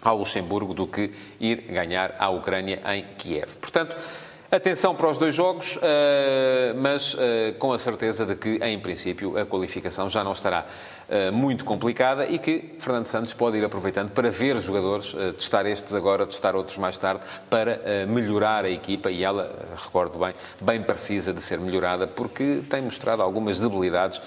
ao 0.00 0.16
Luxemburgo 0.16 0.72
do 0.72 0.86
que 0.86 1.12
ir 1.38 1.64
ganhar 1.70 2.14
à 2.18 2.30
Ucrânia 2.30 2.80
em 2.86 3.04
Kiev. 3.18 3.50
Portanto, 3.60 3.94
Atenção 4.54 4.94
para 4.94 5.08
os 5.08 5.16
dois 5.16 5.34
jogos, 5.34 5.78
eh, 5.80 6.74
mas 6.76 7.16
eh, 7.18 7.54
com 7.58 7.72
a 7.72 7.78
certeza 7.78 8.26
de 8.26 8.34
que, 8.34 8.56
em 8.62 8.78
princípio, 8.78 9.38
a 9.38 9.46
qualificação 9.46 10.10
já 10.10 10.22
não 10.22 10.32
estará 10.32 10.66
eh, 11.08 11.30
muito 11.30 11.64
complicada 11.64 12.26
e 12.26 12.38
que 12.38 12.74
Fernando 12.78 13.06
Santos 13.06 13.32
pode 13.32 13.56
ir 13.56 13.64
aproveitando 13.64 14.10
para 14.10 14.30
ver 14.30 14.60
jogadores, 14.60 15.10
testar 15.38 15.64
estes 15.64 15.94
agora, 15.94 16.26
testar 16.26 16.54
outros 16.54 16.76
mais 16.76 16.98
tarde, 16.98 17.22
para 17.48 18.06
melhorar 18.06 18.66
a 18.66 18.70
equipa 18.70 19.10
e 19.10 19.24
ela, 19.24 19.50
recordo 19.74 20.18
bem, 20.18 20.34
bem 20.60 20.82
precisa 20.82 21.32
de 21.32 21.40
ser 21.40 21.58
melhorada 21.58 22.06
porque 22.06 22.60
tem 22.68 22.82
mostrado 22.82 23.22
algumas 23.22 23.58
debilidades 23.58 24.20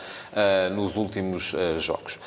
nos 0.73 0.95
últimos 0.95 1.53
jogos. 1.77 2.17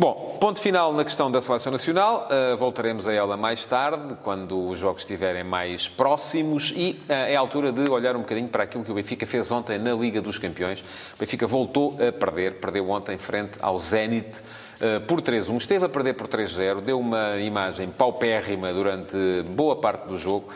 Bom, 0.00 0.38
ponto 0.40 0.62
final 0.62 0.92
na 0.92 1.02
questão 1.02 1.28
da 1.28 1.42
seleção 1.42 1.72
nacional. 1.72 2.28
Uh, 2.30 2.56
voltaremos 2.56 3.08
a 3.08 3.12
ela 3.12 3.36
mais 3.36 3.66
tarde, 3.66 4.14
quando 4.22 4.68
os 4.68 4.78
jogos 4.78 5.02
estiverem 5.02 5.42
mais 5.42 5.88
próximos. 5.88 6.72
E 6.76 6.92
uh, 7.08 7.12
é 7.12 7.34
a 7.34 7.40
altura 7.40 7.72
de 7.72 7.80
olhar 7.88 8.14
um 8.14 8.20
bocadinho 8.20 8.46
para 8.46 8.62
aquilo 8.62 8.84
que 8.84 8.92
o 8.92 8.94
Benfica 8.94 9.26
fez 9.26 9.50
ontem 9.50 9.76
na 9.76 9.92
Liga 9.94 10.20
dos 10.20 10.38
Campeões. 10.38 10.84
O 11.16 11.18
Benfica 11.18 11.48
voltou 11.48 11.96
a 12.00 12.12
perder, 12.12 12.60
perdeu 12.60 12.88
ontem 12.88 13.18
frente 13.18 13.54
ao 13.60 13.80
Zenit. 13.80 14.38
Uh, 14.76 15.04
por 15.08 15.20
3-1, 15.20 15.56
esteve 15.56 15.86
a 15.86 15.88
perder 15.88 16.14
por 16.14 16.28
3-0, 16.28 16.80
deu 16.80 17.00
uma 17.00 17.36
imagem 17.38 17.90
paupérrima 17.90 18.72
durante 18.72 19.16
boa 19.48 19.80
parte 19.80 20.06
do 20.06 20.16
jogo. 20.16 20.48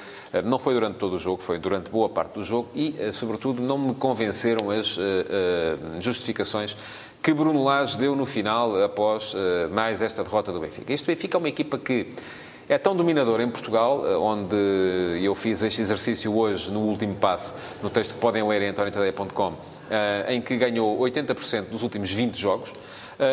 Não 0.44 0.58
foi 0.58 0.72
durante 0.72 0.98
todo 0.98 1.16
o 1.16 1.18
jogo, 1.18 1.42
foi 1.42 1.58
durante 1.58 1.90
boa 1.90 2.08
parte 2.08 2.34
do 2.34 2.44
jogo 2.44 2.70
e, 2.74 2.96
sobretudo, 3.12 3.60
não 3.60 3.76
me 3.76 3.94
convenceram 3.94 4.70
as 4.70 4.96
justificações 6.00 6.74
que 7.22 7.32
Bruno 7.32 7.62
Lage 7.62 7.96
deu 7.96 8.16
no 8.16 8.26
final, 8.26 8.82
após 8.82 9.32
uh, 9.32 9.70
mais 9.70 10.02
esta 10.02 10.24
derrota 10.24 10.50
do 10.52 10.58
Benfica. 10.58 10.92
Este 10.92 11.06
Benfica 11.06 11.36
é 11.36 11.38
uma 11.38 11.48
equipa 11.48 11.78
que 11.78 12.14
é 12.68 12.76
tão 12.78 12.96
dominadora 12.96 13.42
em 13.42 13.50
Portugal, 13.50 14.04
eh, 14.06 14.16
onde 14.16 14.56
eu 15.22 15.34
fiz 15.34 15.60
este 15.62 15.82
exercício 15.82 16.34
hoje 16.34 16.70
no 16.70 16.80
último 16.80 17.14
passo, 17.16 17.52
no 17.82 17.90
texto 17.90 18.14
que 18.14 18.20
podem 18.20 18.46
ler 18.46 18.62
em 18.62 18.68
antoniotadeia.com, 18.68 19.48
uh, 19.50 19.56
em 20.28 20.40
que 20.40 20.56
ganhou 20.56 20.98
80% 20.98 21.68
dos 21.70 21.82
últimos 21.82 22.10
20 22.10 22.36
jogos. 22.36 22.72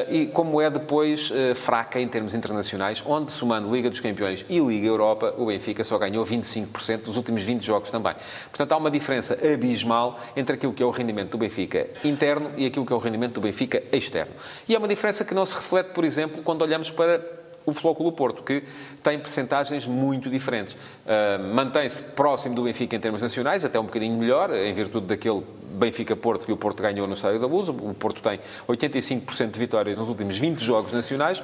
E 0.10 0.28
como 0.28 0.62
é 0.62 0.70
depois 0.70 1.32
fraca 1.56 2.00
em 2.00 2.08
termos 2.08 2.34
internacionais, 2.34 3.02
onde, 3.06 3.32
somando 3.32 3.74
Liga 3.74 3.90
dos 3.90 4.00
Campeões 4.00 4.46
e 4.50 4.60
Liga 4.60 4.88
Europa, 4.88 5.34
o 5.38 5.46
Benfica 5.48 5.84
só 5.84 5.98
ganhou 5.98 6.26
25% 6.26 7.04
dos 7.04 7.18
últimos 7.18 7.44
20 7.44 7.66
jogos 7.66 7.90
também. 7.90 8.14
Portanto, 8.50 8.72
há 8.72 8.78
uma 8.78 8.92
diferença 8.92 9.34
abismal 9.34 10.20
entre 10.36 10.56
aquilo 10.56 10.74
que 10.74 10.84
é 10.84 10.86
o 10.86 10.92
rendimento 10.92 11.32
do 11.32 11.38
Benfica 11.38 11.88
interno 12.04 12.52
e 12.58 12.66
aquilo 12.66 12.86
que 12.86 12.94
é 12.94 12.96
o 12.96 13.00
rendimento 13.00 13.34
do 13.34 13.42
Benfica 13.42 13.82
externo. 13.92 14.34
E 14.68 14.76
é 14.76 14.78
uma 14.78 14.88
diferença 14.88 15.26
que 15.26 15.34
não 15.34 15.46
se 15.46 15.56
reflete, 15.56 15.92
por 15.92 16.04
exemplo, 16.04 16.44
quando 16.44 16.62
olhamos 16.62 16.90
para 16.92 17.39
o 17.66 17.74
Flóculo 17.74 18.12
Porto, 18.12 18.44
que 18.44 18.64
tem 19.04 19.20
percentagens 19.20 19.86
muito 19.86 20.30
diferentes. 20.30 20.74
Uh, 20.74 21.54
Mantém-se 21.54 22.02
próximo 22.02 22.56
do 22.56 22.64
Benfica 22.64 22.96
em 22.96 23.00
termos 23.00 23.22
nacionais, 23.22 23.64
até 23.64 23.80
um 23.80 23.86
bocadinho 23.86 24.18
melhor, 24.18 24.54
em 24.54 24.74
virtude 24.74 25.08
daquele 25.08 25.44
Benfica-Porto 25.72 26.46
que 26.46 26.52
o 26.52 26.58
Porto 26.58 26.82
ganhou 26.82 27.08
no 27.08 27.14
Estádio 27.14 27.40
da 27.40 27.48
Luz. 27.48 27.70
O 27.70 27.94
Porto 27.94 28.22
tem 28.22 28.40
85% 28.68 29.52
de 29.52 29.60
vitórias 29.60 29.98
nos 29.98 30.10
últimos 30.10 30.38
20 30.38 30.60
jogos 30.64 30.92
nacionais 30.92 31.42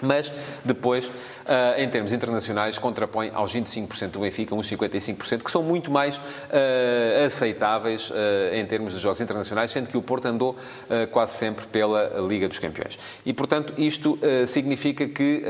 mas 0.00 0.32
depois, 0.64 1.10
eh, 1.46 1.84
em 1.84 1.88
termos 1.88 2.12
internacionais, 2.12 2.78
contrapõe 2.78 3.30
aos 3.34 3.52
25% 3.52 4.10
do 4.10 4.20
Benfica, 4.20 4.54
uns 4.54 4.68
55%, 4.68 5.42
que 5.42 5.50
são 5.50 5.62
muito 5.62 5.90
mais 5.90 6.16
uh, 6.16 7.26
aceitáveis 7.26 8.10
uh, 8.10 8.14
em 8.54 8.66
termos 8.66 8.94
de 8.94 9.00
jogos 9.00 9.20
internacionais, 9.20 9.70
sendo 9.70 9.88
que 9.88 9.96
o 9.96 10.02
Porto 10.02 10.26
andou 10.26 10.56
quase 11.12 11.36
sempre 11.36 11.66
pela 11.66 12.20
Liga 12.28 12.48
dos 12.48 12.58
Campeões. 12.58 12.98
E, 13.24 13.32
portanto, 13.32 13.72
isto 13.76 14.18
significa 14.48 15.06
que 15.06 15.42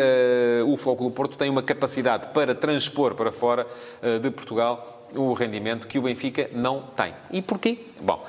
o 0.66 0.76
Flóculo 0.76 1.10
Porto 1.10 1.36
tem 1.36 1.50
uma 1.50 1.62
capacidade 1.62 2.28
para 2.28 2.54
transpor 2.54 3.14
para 3.14 3.30
fora 3.32 3.66
de 4.22 4.30
Portugal 4.30 5.08
o 5.14 5.32
rendimento 5.32 5.86
que 5.86 5.98
o 5.98 6.02
Benfica 6.02 6.48
não 6.52 6.82
tem. 6.96 7.14
E 7.30 7.42
porquê? 7.42 7.78
Bom... 8.00 8.24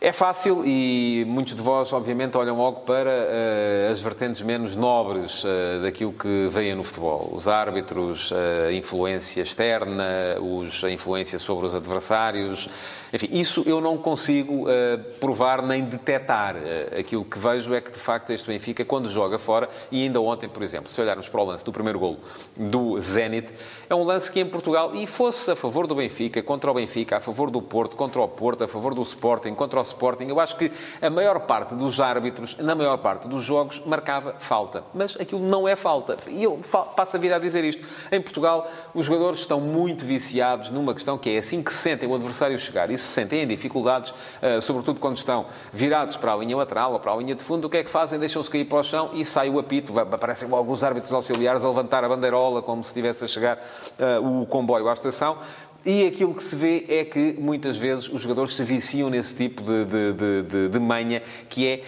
É 0.00 0.12
fácil 0.12 0.64
e 0.64 1.24
muitos 1.26 1.56
de 1.56 1.60
vós, 1.60 1.92
obviamente, 1.92 2.36
olham 2.36 2.56
logo 2.56 2.82
para 2.82 3.10
uh, 3.10 3.90
as 3.90 4.00
vertentes 4.00 4.40
menos 4.42 4.76
nobres 4.76 5.42
uh, 5.42 5.82
daquilo 5.82 6.12
que 6.12 6.46
veio 6.52 6.76
no 6.76 6.84
futebol. 6.84 7.30
Os 7.32 7.48
árbitros, 7.48 8.32
a 8.32 8.68
uh, 8.68 8.72
influência 8.72 9.42
externa, 9.42 10.36
os, 10.40 10.84
a 10.84 10.90
influência 10.92 11.40
sobre 11.40 11.66
os 11.66 11.74
adversários, 11.74 12.68
enfim, 13.12 13.28
isso 13.30 13.62
eu 13.66 13.80
não 13.80 13.96
consigo 13.98 14.64
uh, 14.64 14.98
provar 15.20 15.62
nem 15.62 15.84
detectar. 15.84 16.56
Uh, 16.56 17.00
aquilo 17.00 17.24
que 17.24 17.38
vejo 17.38 17.74
é 17.74 17.80
que, 17.80 17.90
de 17.90 17.98
facto, 17.98 18.30
este 18.30 18.46
Benfica, 18.46 18.84
quando 18.84 19.08
joga 19.08 19.38
fora, 19.38 19.68
e 19.90 20.02
ainda 20.02 20.20
ontem, 20.20 20.48
por 20.48 20.62
exemplo, 20.62 20.90
se 20.90 21.00
olharmos 21.00 21.28
para 21.28 21.40
o 21.40 21.44
lance 21.44 21.64
do 21.64 21.72
primeiro 21.72 21.98
golo 21.98 22.18
do 22.56 23.00
Zenit, 23.00 23.52
é 23.88 23.94
um 23.94 24.02
lance 24.02 24.30
que 24.30 24.40
em 24.40 24.46
Portugal, 24.46 24.94
e 24.94 25.06
fosse 25.06 25.50
a 25.50 25.56
favor 25.56 25.86
do 25.86 25.94
Benfica, 25.94 26.42
contra 26.42 26.70
o 26.70 26.74
Benfica, 26.74 27.16
a 27.16 27.20
favor 27.20 27.50
do 27.50 27.62
Porto, 27.62 27.96
contra 27.96 28.20
o 28.20 28.28
Porto, 28.28 28.64
a 28.64 28.68
favor 28.68 28.94
do 28.94 29.02
Sporting, 29.02 29.54
contra 29.54 29.80
o 29.80 29.82
Sporting, 29.82 30.26
eu 30.26 30.40
acho 30.40 30.56
que 30.56 30.70
a 31.00 31.08
maior 31.08 31.40
parte 31.40 31.74
dos 31.74 32.00
árbitros, 32.00 32.56
na 32.58 32.74
maior 32.74 32.98
parte 32.98 33.26
dos 33.28 33.44
jogos, 33.44 33.80
marcava 33.86 34.34
falta. 34.40 34.84
Mas 34.94 35.16
aquilo 35.18 35.40
não 35.40 35.66
é 35.66 35.76
falta. 35.76 36.16
E 36.28 36.42
eu 36.42 36.60
passo 36.96 37.16
a 37.16 37.20
vida 37.20 37.36
a 37.36 37.38
dizer 37.38 37.64
isto. 37.64 37.84
Em 38.12 38.20
Portugal, 38.20 38.70
os 38.94 39.06
jogadores 39.06 39.40
estão 39.40 39.60
muito 39.60 40.04
viciados 40.04 40.70
numa 40.70 40.94
questão 40.94 41.16
que 41.16 41.30
é 41.30 41.38
assim 41.38 41.62
que 41.62 41.72
se 41.72 41.78
sentem 41.78 42.08
o 42.08 42.14
adversário 42.14 42.58
chegar 42.58 42.90
se 42.98 43.06
sentem 43.06 43.42
em 43.42 43.46
dificuldades, 43.46 44.12
eh, 44.42 44.60
sobretudo 44.60 45.00
quando 45.00 45.16
estão 45.16 45.46
virados 45.72 46.16
para 46.16 46.32
a 46.32 46.36
linha 46.36 46.56
lateral 46.56 46.92
ou 46.92 47.00
para 47.00 47.12
a 47.12 47.16
linha 47.16 47.34
de 47.34 47.42
fundo, 47.44 47.66
o 47.66 47.70
que 47.70 47.78
é 47.78 47.84
que 47.84 47.90
fazem? 47.90 48.18
Deixam-se 48.18 48.50
cair 48.50 48.64
para 48.64 48.78
o 48.78 48.84
chão 48.84 49.10
e 49.14 49.24
sai 49.24 49.48
o 49.48 49.58
apito. 49.58 49.98
Aparecem 49.98 50.48
os 50.52 50.84
árbitros 50.84 51.12
auxiliares 51.12 51.64
a 51.64 51.68
levantar 51.68 52.04
a 52.04 52.08
bandeirola 52.08 52.62
como 52.62 52.82
se 52.82 52.90
estivesse 52.90 53.24
a 53.24 53.28
chegar 53.28 53.58
eh, 53.98 54.18
o 54.18 54.46
comboio 54.46 54.88
à 54.88 54.92
estação. 54.92 55.38
E 55.86 56.06
aquilo 56.06 56.34
que 56.34 56.42
se 56.42 56.56
vê 56.56 56.84
é 56.88 57.04
que 57.04 57.34
muitas 57.38 57.76
vezes 57.76 58.08
os 58.08 58.20
jogadores 58.20 58.54
se 58.54 58.62
viciam 58.64 59.08
nesse 59.08 59.34
tipo 59.34 59.62
de, 59.62 59.84
de, 59.84 60.42
de, 60.42 60.68
de 60.68 60.78
manha, 60.78 61.22
que 61.48 61.66
é 61.66 61.82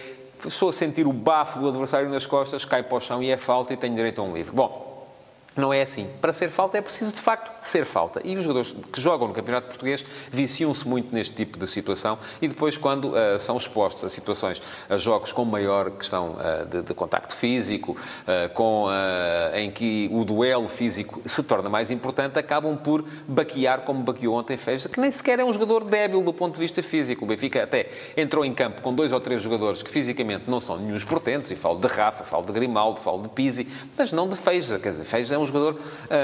estou 0.47 0.69
a 0.69 0.73
sentir 0.73 1.05
o 1.05 1.13
bafo 1.13 1.59
do 1.59 1.67
adversário 1.67 2.09
nas 2.09 2.25
costas, 2.25 2.65
cai 2.65 2.83
para 2.83 2.97
o 2.97 2.99
chão 2.99 3.21
e 3.21 3.29
é 3.29 3.37
falta 3.37 3.73
e 3.73 3.77
tenho 3.77 3.93
direito 3.93 4.19
a 4.21 4.23
um 4.23 4.33
livre. 4.33 4.55
Bom, 4.55 4.90
não 5.55 5.73
é 5.73 5.81
assim. 5.81 6.07
Para 6.21 6.31
ser 6.31 6.49
falta 6.49 6.77
é 6.77 6.81
preciso, 6.81 7.11
de 7.11 7.19
facto, 7.19 7.51
ser 7.65 7.85
falta. 7.85 8.21
E 8.23 8.37
os 8.37 8.43
jogadores 8.43 8.71
que 8.71 9.01
jogam 9.01 9.27
no 9.27 9.33
Campeonato 9.33 9.67
Português 9.67 10.03
viciam-se 10.31 10.87
muito 10.87 11.13
neste 11.13 11.33
tipo 11.33 11.57
de 11.57 11.67
situação 11.67 12.17
e 12.41 12.47
depois, 12.47 12.77
quando 12.77 13.09
uh, 13.09 13.39
são 13.39 13.57
expostos 13.57 14.03
a 14.03 14.09
situações, 14.09 14.61
a 14.89 14.97
jogos 14.97 15.31
com 15.31 15.43
maior 15.43 15.91
questão 15.91 16.35
uh, 16.35 16.65
de, 16.65 16.81
de, 16.83 16.93
contacto 16.93 17.35
físico, 17.35 17.91
uh, 17.91 18.49
com, 18.53 18.87
em 19.53 19.71
que 19.71 20.09
o 20.11 20.23
duelo 20.23 20.67
físico 20.67 21.21
se 21.25 21.43
torna 21.43 21.69
mais 21.69 21.91
importante, 21.91 22.39
acabam 22.39 22.77
por 22.77 23.03
baquear, 23.27 23.81
como 23.81 24.03
baqueou 24.03 24.35
ontem 24.35 24.57
Feija, 24.57 24.87
que 24.87 24.99
nem 24.99 25.11
sequer 25.11 25.39
é 25.39 25.45
um 25.45 25.51
jogador 25.51 25.83
débil 25.83 26.21
do 26.23 26.33
ponto 26.33 26.53
de 26.55 26.59
vista 26.59 26.81
físico. 26.81 27.25
O 27.25 27.27
Benfica 27.27 27.63
até 27.63 27.89
entrou 28.15 28.45
em 28.45 28.53
campo 28.53 28.81
com 28.81 28.93
dois 28.93 29.11
ou 29.11 29.19
três 29.19 29.41
jogadores 29.41 29.83
que 29.83 29.91
fisicamente 29.91 30.49
não 30.49 30.59
são 30.59 30.77
nenhum 30.77 30.97
portentos, 31.01 31.51
e 31.51 31.55
falo 31.55 31.79
de 31.79 31.87
Rafa, 31.87 32.23
falo 32.23 32.45
de 32.45 32.53
Grimaldo, 32.53 32.99
falo 32.99 33.23
de 33.23 33.29
Pizzi, 33.29 33.67
mas 33.97 34.11
não 34.11 34.29
de 34.29 34.35
Feija. 34.35 34.79
Quer 34.79 34.91
dizer, 34.91 35.05
Feija 35.05 35.35
é 35.35 35.37
um 35.37 35.40
jogador 35.45 35.79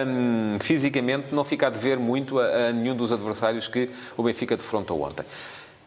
um, 0.07 0.57
fisicamente 0.59 1.33
não 1.33 1.43
fica 1.43 1.67
a 1.67 1.69
dever 1.69 1.97
muito 1.97 2.39
a, 2.39 2.69
a 2.69 2.71
nenhum 2.71 2.95
dos 2.95 3.11
adversários 3.11 3.67
que 3.67 3.89
o 4.15 4.23
Benfica 4.23 4.55
defrontou 4.55 5.01
ontem. 5.01 5.25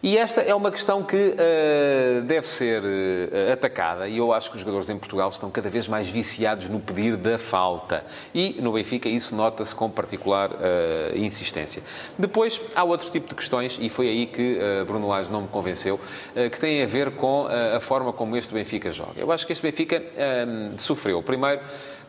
E 0.02 0.16
esta 0.16 0.40
é 0.40 0.54
uma 0.54 0.70
questão 0.70 1.02
que 1.02 1.14
uh, 1.14 2.22
deve 2.22 2.49
ser 2.49 2.82
uh, 2.82 3.52
atacada 3.52 4.08
e 4.08 4.16
eu 4.16 4.32
acho 4.32 4.49
que 4.49 4.56
os 4.56 4.60
jogadores 4.60 4.88
em 4.88 4.96
Portugal 4.96 5.28
estão 5.28 5.50
cada 5.50 5.68
vez 5.68 5.87
mais 5.87 6.08
viciados 6.08 6.66
no 6.70 6.80
pedir 6.80 7.18
da 7.18 7.37
falta. 7.37 8.02
E 8.34 8.56
no 8.62 8.72
Benfica 8.72 9.10
isso 9.10 9.37
nota-se 9.37 9.75
com 9.75 9.90
particular 9.90 10.52
uh, 10.52 10.56
insistência. 11.14 11.82
Depois 12.18 12.58
há 12.75 12.82
outro 12.82 13.10
tipo 13.10 13.28
de 13.28 13.34
questões, 13.34 13.76
e 13.78 13.90
foi 13.90 14.08
aí 14.08 14.26
que 14.26 14.58
Bruno 14.87 15.06
Lage 15.06 15.30
não 15.30 15.42
me 15.42 15.49
convenceu, 15.49 16.00
que 16.50 16.58
têm 16.58 16.82
a 16.82 16.87
ver 16.87 17.10
com 17.12 17.46
a 17.46 17.80
forma 17.80 18.12
como 18.12 18.37
este 18.37 18.54
Benfica 18.54 18.90
joga. 18.90 19.12
Eu 19.16 19.30
acho 19.30 19.46
que 19.46 19.52
este 19.52 19.62
Benfica 19.62 20.02
sofreu, 20.78 21.22
primeiro, 21.22 21.60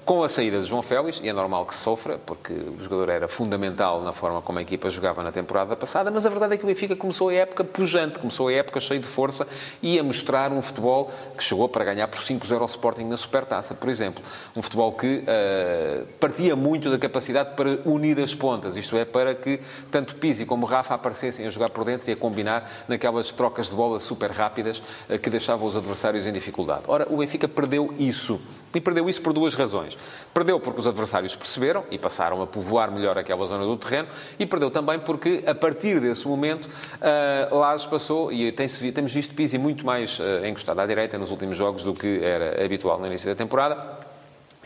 com 0.05 0.24
a 0.24 0.29
saída 0.29 0.60
de 0.60 0.65
João 0.65 0.81
Félix, 0.81 1.20
e 1.22 1.29
é 1.29 1.34
normal 1.34 1.65
que 1.65 1.75
sofra, 1.75 2.17
porque 2.17 2.53
o 2.53 2.77
jogador 2.84 3.10
era 3.10 3.27
fundamental 3.27 4.01
na 4.01 4.12
forma 4.12 4.41
como 4.41 4.58
a 4.60 4.62
equipa 4.62 4.89
jogava 4.89 5.22
na 5.22 5.31
temporada 5.31 5.75
passada, 5.75 6.10
mas 6.10 6.25
a 6.25 6.29
verdade 6.29 6.55
é 6.55 6.58
que 6.58 6.63
o 6.63 6.67
Benfica 6.67 6.96
começou 6.96 7.29
a 7.29 7.34
época 7.34 7.63
pujante, 7.63 8.17
começou 8.17 8.48
a 8.48 8.53
época 8.53 8.79
cheio 8.79 9.00
de 9.00 9.08
força 9.08 9.48
e 9.81 10.00
a 10.00 10.03
mostrar 10.03 10.51
um 10.51 10.62
futebol 10.62 11.12
que 11.38 11.43
chegou 11.43 11.70
para 11.70 11.86
ganhar 11.86 12.08
por 12.08 12.22
5-0 12.22 12.62
ao 12.62 12.65
Sporting 12.65 13.03
na 13.03 13.17
Supertaça, 13.17 13.75
por 13.75 13.89
exemplo. 13.89 14.24
Um 14.55 14.62
futebol 14.62 14.91
que 14.93 15.24
uh, 15.24 16.05
partia 16.20 16.55
muito 16.55 16.89
da 16.89 16.98
capacidade 16.98 17.55
para 17.55 17.79
unir 17.86 18.20
as 18.20 18.34
pontas, 18.34 18.75
isto 18.75 18.98
é, 18.98 19.05
para 19.05 19.36
que 19.36 19.60
tanto 19.91 20.15
Pizzi 20.15 20.46
como 20.46 20.65
Rafa 20.65 20.96
aparecessem 20.96 21.46
a 21.46 21.50
jogar 21.51 21.70
por 21.70 21.86
dentro 21.86 22.10
e 22.10 22.13
a 22.13 22.17
combinar 22.17 22.86
naquelas 22.88 23.31
trocas 23.31 23.70
de 23.70 23.75
bola 23.75 24.00
super 24.00 24.31
rápidas 24.31 24.79
uh, 25.10 25.20
que 25.20 25.29
deixavam 25.29 25.67
os 25.67 25.75
adversários 25.75 26.25
em 26.25 26.34
dificuldade. 26.34 26.84
Ora, 26.88 27.08
o 27.10 27.17
Benfica 27.17 27.48
perdeu 27.48 27.93
isso. 28.00 28.41
E 28.73 28.79
perdeu 28.79 29.09
isso 29.09 29.21
por 29.21 29.33
duas 29.33 29.53
razões. 29.53 29.97
Perdeu 30.33 30.59
porque 30.59 30.79
os 30.79 30.87
adversários 30.87 31.35
perceberam 31.35 31.83
e 31.91 31.97
passaram 31.97 32.41
a 32.41 32.47
povoar 32.47 32.91
melhor 32.91 33.17
aquela 33.17 33.45
zona 33.45 33.65
do 33.65 33.77
terreno, 33.77 34.07
e 34.39 34.45
perdeu 34.45 34.71
também 34.71 34.99
porque, 34.99 35.43
a 35.45 35.53
partir 35.53 35.99
desse 35.99 36.27
momento, 36.27 36.65
uh, 36.67 37.55
Lages 37.55 37.85
passou, 37.85 38.31
e 38.31 38.51
tem 38.51 38.67
temos 38.93 39.13
visto 39.13 39.35
Pizzi 39.35 39.57
muito 39.57 39.85
mais 39.85 40.19
uh, 40.19 40.45
encostado 40.45 40.79
à 40.79 40.85
direita 40.85 41.17
nos 41.17 41.31
últimos 41.31 41.57
jogos 41.57 41.83
do 41.83 41.93
que 41.93 42.23
era 42.23 42.63
habitual 42.63 42.99
no 42.99 43.07
início 43.07 43.27
da 43.27 43.35
temporada. 43.35 44.11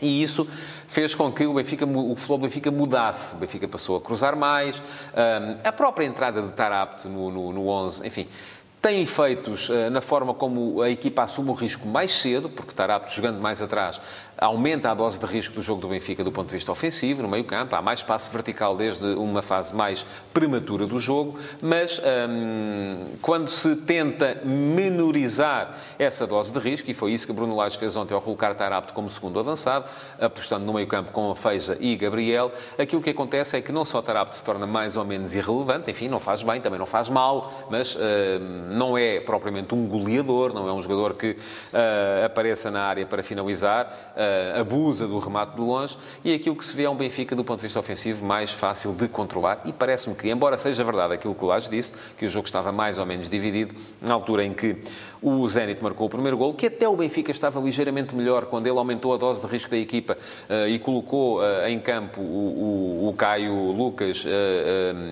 E 0.00 0.22
isso 0.22 0.46
fez 0.88 1.14
com 1.14 1.32
que 1.32 1.46
o, 1.46 1.54
Benfica, 1.54 1.86
o 1.86 2.14
futebol 2.16 2.38
Benfica 2.38 2.70
mudasse. 2.70 3.34
O 3.34 3.38
Benfica 3.38 3.66
passou 3.66 3.96
a 3.96 4.00
cruzar 4.00 4.36
mais. 4.36 4.76
Um, 4.76 4.82
ah, 5.14 5.68
a 5.68 5.72
própria 5.72 6.04
entrada 6.04 6.42
de 6.42 6.52
Tarapt 6.52 7.08
no, 7.08 7.30
no, 7.30 7.52
no 7.52 7.68
11, 7.68 8.06
enfim, 8.06 8.28
tem 8.86 9.02
efeitos 9.02 9.68
uh, 9.68 9.90
na 9.90 10.00
forma 10.00 10.32
como 10.32 10.80
a 10.80 10.88
equipa 10.88 11.24
assume 11.24 11.50
o 11.50 11.54
risco 11.54 11.88
mais 11.88 12.12
cedo, 12.12 12.48
porque 12.48 12.72
Tarapto 12.72 13.12
jogando 13.12 13.40
mais 13.40 13.60
atrás 13.60 14.00
aumenta 14.38 14.90
a 14.90 14.94
dose 14.94 15.18
de 15.18 15.24
risco 15.24 15.54
do 15.54 15.62
jogo 15.62 15.80
do 15.80 15.88
Benfica 15.88 16.22
do 16.22 16.30
ponto 16.30 16.48
de 16.48 16.54
vista 16.54 16.70
ofensivo, 16.70 17.22
no 17.22 17.28
meio 17.28 17.44
campo, 17.44 17.74
há 17.74 17.80
mais 17.80 18.02
passe 18.02 18.30
vertical 18.30 18.76
desde 18.76 19.04
uma 19.14 19.40
fase 19.40 19.74
mais 19.74 20.04
prematura 20.32 20.86
do 20.86 21.00
jogo, 21.00 21.38
mas 21.60 21.98
hum, 21.98 23.06
quando 23.22 23.50
se 23.50 23.76
tenta 23.76 24.42
menorizar 24.44 25.76
essa 25.98 26.26
dose 26.26 26.52
de 26.52 26.58
risco, 26.58 26.90
e 26.90 26.94
foi 26.94 27.12
isso 27.12 27.26
que 27.26 27.32
Bruno 27.32 27.56
Lage 27.56 27.78
fez 27.78 27.96
ontem 27.96 28.12
ao 28.12 28.20
colocar 28.20 28.54
Tarapto 28.54 28.92
como 28.92 29.10
segundo 29.10 29.38
avançado, 29.40 29.86
apostando 30.20 30.64
no 30.64 30.74
meio 30.74 30.86
campo 30.86 31.12
com 31.12 31.30
a 31.30 31.36
Feiza 31.36 31.76
e 31.80 31.96
Gabriel, 31.96 32.52
aquilo 32.78 33.00
que 33.00 33.10
acontece 33.10 33.56
é 33.56 33.62
que 33.62 33.72
não 33.72 33.84
só 33.84 34.02
Tarapto 34.02 34.36
se 34.36 34.44
torna 34.44 34.66
mais 34.66 34.96
ou 34.96 35.04
menos 35.04 35.34
irrelevante, 35.34 35.90
enfim, 35.90 36.08
não 36.08 36.20
faz 36.20 36.42
bem, 36.42 36.60
também 36.60 36.78
não 36.78 36.86
faz 36.86 37.08
mal, 37.08 37.66
mas 37.70 37.96
hum, 37.96 38.75
não 38.76 38.96
é 38.96 39.20
propriamente 39.20 39.74
um 39.74 39.88
goleador, 39.88 40.52
não 40.52 40.68
é 40.68 40.72
um 40.72 40.82
jogador 40.82 41.14
que 41.14 41.30
uh, 41.30 42.24
apareça 42.24 42.70
na 42.70 42.82
área 42.82 43.06
para 43.06 43.22
finalizar, 43.22 44.14
uh, 44.14 44.60
abusa 44.60 45.08
do 45.08 45.18
remate 45.18 45.56
de 45.56 45.60
longe, 45.60 45.96
e 46.24 46.34
aquilo 46.34 46.54
que 46.54 46.64
se 46.64 46.76
vê 46.76 46.84
é 46.84 46.90
um 46.90 46.96
Benfica, 46.96 47.34
do 47.34 47.42
ponto 47.42 47.58
de 47.58 47.62
vista 47.62 47.80
ofensivo, 47.80 48.24
mais 48.24 48.52
fácil 48.52 48.94
de 48.94 49.08
controlar, 49.08 49.62
e 49.64 49.72
parece-me 49.72 50.14
que, 50.14 50.28
embora 50.28 50.58
seja 50.58 50.84
verdade 50.84 51.14
aquilo 51.14 51.34
que 51.34 51.44
o 51.44 51.48
Lages 51.48 51.70
disse, 51.70 51.92
que 52.18 52.26
o 52.26 52.28
jogo 52.28 52.46
estava 52.46 52.70
mais 52.70 52.98
ou 52.98 53.06
menos 53.06 53.28
dividido, 53.30 53.74
na 54.00 54.14
altura 54.14 54.44
em 54.44 54.52
que 54.52 54.76
o 55.22 55.48
Zenit 55.48 55.82
marcou 55.82 56.06
o 56.06 56.10
primeiro 56.10 56.36
gol, 56.36 56.54
que 56.54 56.66
até 56.66 56.86
o 56.86 56.94
Benfica 56.94 57.30
estava 57.30 57.58
ligeiramente 57.58 58.14
melhor 58.14 58.46
quando 58.46 58.66
ele 58.66 58.78
aumentou 58.78 59.14
a 59.14 59.16
dose 59.16 59.40
de 59.40 59.46
risco 59.46 59.70
da 59.70 59.76
equipa 59.78 60.16
uh, 60.48 60.68
e 60.68 60.78
colocou 60.78 61.40
em 61.66 61.80
campo 61.80 62.20
o, 62.20 63.04
o, 63.04 63.08
o 63.08 63.14
Caio 63.14 63.72
Lucas 63.72 64.24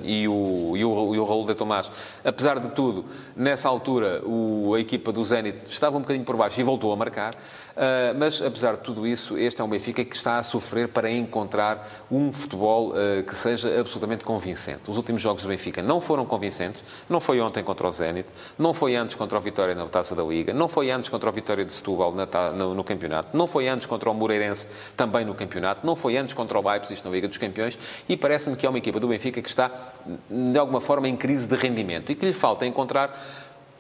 e, 0.03 0.29
o, 0.29 0.77
e, 0.77 0.85
o, 0.85 1.15
e 1.15 1.19
o 1.19 1.25
Raul 1.25 1.47
de 1.47 1.55
Tomás. 1.55 1.91
Apesar 2.25 2.59
de 2.61 2.69
tudo, 2.71 3.05
nessa 3.37 3.69
altura, 3.69 4.23
o, 4.25 4.75
a 4.75 4.81
equipa 4.81 5.13
do 5.13 5.25
Zenit 5.25 5.69
estava 5.71 5.97
um 5.97 6.01
bocadinho 6.01 6.25
por 6.25 6.37
baixo 6.37 6.61
e 6.61 6.63
voltou 6.63 6.93
a 6.93 6.97
marcar. 6.97 7.35
Uh, 7.35 8.17
mas, 8.17 8.41
apesar 8.41 8.77
de 8.77 8.83
tudo 8.83 9.05
isso, 9.05 9.37
este 9.37 9.61
é 9.61 9.65
um 9.65 9.69
Benfica 9.69 10.05
que 10.05 10.15
está 10.15 10.39
a 10.39 10.43
sofrer 10.45 10.89
para 10.89 11.11
encontrar 11.11 12.05
um 12.11 12.33
futebol 12.33 12.91
uh, 12.93 13.23
que 13.25 13.35
seja 13.35 13.81
absolutamente 13.81 14.23
convincente. 14.25 14.89
Os 14.89 14.97
últimos 14.97 15.21
jogos 15.21 15.43
do 15.43 15.49
Benfica 15.49 15.83
não 15.83 16.01
foram 16.01 16.25
convincentes. 16.25 16.81
Não 17.09 17.21
foi 17.21 17.41
ontem 17.41 17.65
contra 17.65 17.89
o 17.89 17.91
Zenit, 17.91 18.29
não 18.57 18.73
foi 18.73 18.95
antes 18.95 19.17
contra 19.17 19.37
o 19.37 19.41
Vitória 19.41 19.75
na 19.75 19.87
Taça 19.87 20.15
da 20.15 20.23
Liga, 20.23 20.53
não 20.53 20.69
foi 20.69 20.91
antes 20.91 21.09
contra 21.09 21.29
o 21.29 21.33
Vitória 21.33 21.65
de 21.65 21.73
Setúbal 21.73 22.13
na, 22.13 22.27
no, 22.53 22.75
no, 22.75 22.85
campeonato, 22.85 23.37
não 23.37 23.47
foi 23.47 23.67
antes 23.67 23.87
contra 23.87 24.09
o 24.09 24.15
Moreirense 24.15 24.67
também 24.97 25.25
no 25.25 25.35
campeonato, 25.35 25.85
não 25.85 25.97
foi 25.97 26.17
antes 26.17 26.35
contra 26.35 26.59
o 26.59 26.69
Leipzig 26.69 27.05
na 27.05 27.11
Liga 27.11 27.27
dos 27.27 27.39
Campeões 27.39 27.79
e 28.09 28.17
parece-me 28.17 28.57
que 28.57 28.67
é 28.67 28.69
uma 28.69 28.79
equipa 28.79 29.01
do 29.01 29.09
Benfica 29.09 29.43
que 29.43 29.49
está, 29.49 29.71
de 30.31 30.59
alguma 30.59 30.81
forma, 30.81 31.09
em 31.09 31.17
crise 31.17 31.47
de 31.47 31.57
rendimento 31.57 32.11
e 32.13 32.15
que 32.15 32.25
lhe 32.25 32.33
falta 32.33 32.65
encontrar 32.65 33.24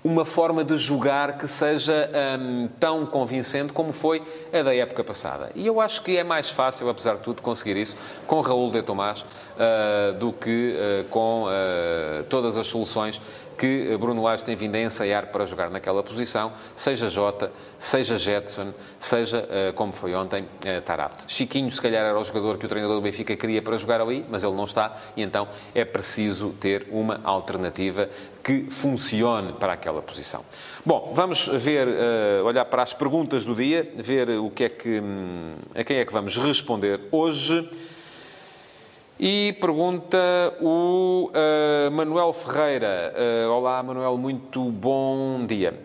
uma 0.05 0.27
forma 0.27 0.63
de 0.63 0.77
jogar 0.77 1.39
que 1.39 1.49
seja 1.49 2.11
hum, 2.39 2.69
tão 2.79 3.07
convincente 3.07 3.73
como 3.73 3.91
foi 3.91 4.23
a 4.53 4.63
da 4.63 4.75
época 4.75 5.03
passada. 5.03 5.51
E 5.55 5.67
eu 5.67 5.81
acho 5.81 6.03
que 6.03 6.19
é 6.19 6.23
mais 6.23 6.51
fácil, 6.51 6.91
apesar 6.91 7.15
de 7.15 7.23
tudo, 7.23 7.41
conseguir 7.41 7.79
isso 7.79 7.97
com 8.27 8.43
Raul 8.43 8.71
de 8.71 8.83
Tomás 8.83 9.23
uh, 9.23 10.13
do 10.19 10.31
que 10.31 10.77
uh, 10.77 11.05
com 11.09 11.45
uh, 11.45 12.25
todas 12.29 12.55
as 12.59 12.67
soluções 12.67 13.19
que 13.57 13.97
Bruno 13.99 14.23
Lage 14.23 14.45
tem 14.45 14.57
vindo 14.57 14.75
a 14.75 14.81
ensaiar 14.81 15.29
para 15.29 15.47
jogar 15.47 15.71
naquela 15.71 16.03
posição, 16.03 16.53
seja 16.77 17.09
Jota, 17.09 17.51
seja 17.79 18.19
Jetson, 18.19 18.73
seja, 19.01 19.47
eh, 19.51 19.73
como 19.73 19.93
foi 19.93 20.15
ontem, 20.15 20.47
eh, 20.65 20.81
Tarapte. 20.81 21.25
Chiquinho, 21.29 21.71
se 21.71 21.81
calhar, 21.81 22.05
era 22.05 22.19
o 22.19 22.25
jogador 22.25 22.59
que 22.59 22.67
o 22.67 22.69
treinador 22.69 22.97
do 22.97 23.03
Benfica 23.03 23.37
queria 23.37 23.63
para 23.63 23.77
jogar 23.77 24.01
ali, 24.01 24.25
mas 24.29 24.43
ele 24.43 24.55
não 24.55 24.65
está, 24.65 24.97
e 25.17 25.23
então 25.23 25.49
é 25.75 25.85
preciso 25.85 26.51
ter 26.61 26.87
uma 26.91 27.21
alternativa 27.25 28.09
que 28.43 28.65
funcione 28.71 29.53
para 29.55 29.73
aquela 29.73 30.03
posição. 30.03 30.45
Bom, 30.85 31.13
vamos 31.15 31.47
ver, 31.47 31.89
eh, 31.89 32.41
olhar 32.45 32.65
para 32.67 32.83
as 32.83 32.93
perguntas 32.93 33.45
do 33.45 33.55
dia, 33.55 33.91
ver 33.97 34.31
o 34.31 34.51
que 34.51 34.65
é 34.65 34.69
que, 34.69 35.01
hum, 35.01 35.55
a 35.75 35.83
quem 35.83 35.99
é 35.99 36.05
que 36.05 36.13
vamos 36.13 36.37
responder 36.37 37.01
hoje. 37.11 37.69
E 39.19 39.53
pergunta 39.61 40.19
o 40.61 41.31
uh, 41.31 41.91
Manuel 41.93 42.33
Ferreira. 42.33 43.15
Uh, 43.15 43.51
olá, 43.53 43.81
Manuel, 43.81 44.19
muito 44.19 44.61
bom 44.65 45.47
dia. 45.47 45.79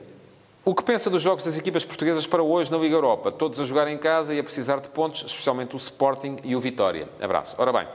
O 0.66 0.74
que 0.74 0.84
pensa 0.84 1.12
dos 1.12 1.22
jogos 1.22 1.44
das 1.44 1.56
equipas 1.56 1.86
portuguesas 1.86 2.26
para 2.26 2.42
hoje 2.42 2.72
na 2.72 2.78
Liga 2.78 2.96
Europa? 2.96 3.32
Todos 3.32 3.60
a 3.60 3.66
jogar 3.66 3.88
em 3.88 4.00
casa 4.00 4.34
e 4.34 4.40
a 4.40 4.44
precisar 4.44 4.80
de 4.80 4.90
pontos, 4.90 5.24
especialmente 5.28 5.76
o 5.76 5.78
Sporting 5.78 6.38
e 6.44 6.56
o 6.56 6.60
Vitória. 6.60 7.08
Abraço. 7.22 7.54
Ora 7.60 7.72
bem, 7.72 7.88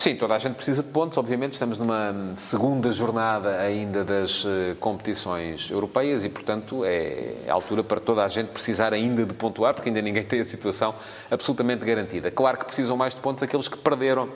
sim, 0.00 0.16
toda 0.16 0.34
a 0.34 0.38
gente 0.38 0.54
precisa 0.54 0.82
de 0.82 0.88
pontos, 0.88 1.16
obviamente. 1.18 1.52
Estamos 1.52 1.78
numa 1.78 2.34
segunda 2.38 2.90
jornada 2.92 3.60
ainda 3.60 4.02
das 4.02 4.42
uh, 4.44 4.74
competições 4.80 5.70
europeias 5.70 6.24
e, 6.24 6.28
portanto, 6.28 6.84
é 6.84 7.34
a 7.46 7.52
altura 7.52 7.84
para 7.84 8.00
toda 8.00 8.24
a 8.24 8.28
gente 8.28 8.48
precisar 8.48 8.94
ainda 8.94 9.26
de 9.26 9.34
pontuar, 9.34 9.74
porque 9.74 9.90
ainda 9.90 10.00
ninguém 10.00 10.24
tem 10.26 10.40
a 10.40 10.44
situação 10.44 10.94
absolutamente 11.30 11.84
garantida. 11.84 12.30
Claro 12.30 12.58
que 12.58 12.64
precisam 12.64 12.96
mais 12.96 13.14
de 13.14 13.20
pontos 13.20 13.42
aqueles 13.42 13.68
que 13.68 13.76
perderam 13.76 14.28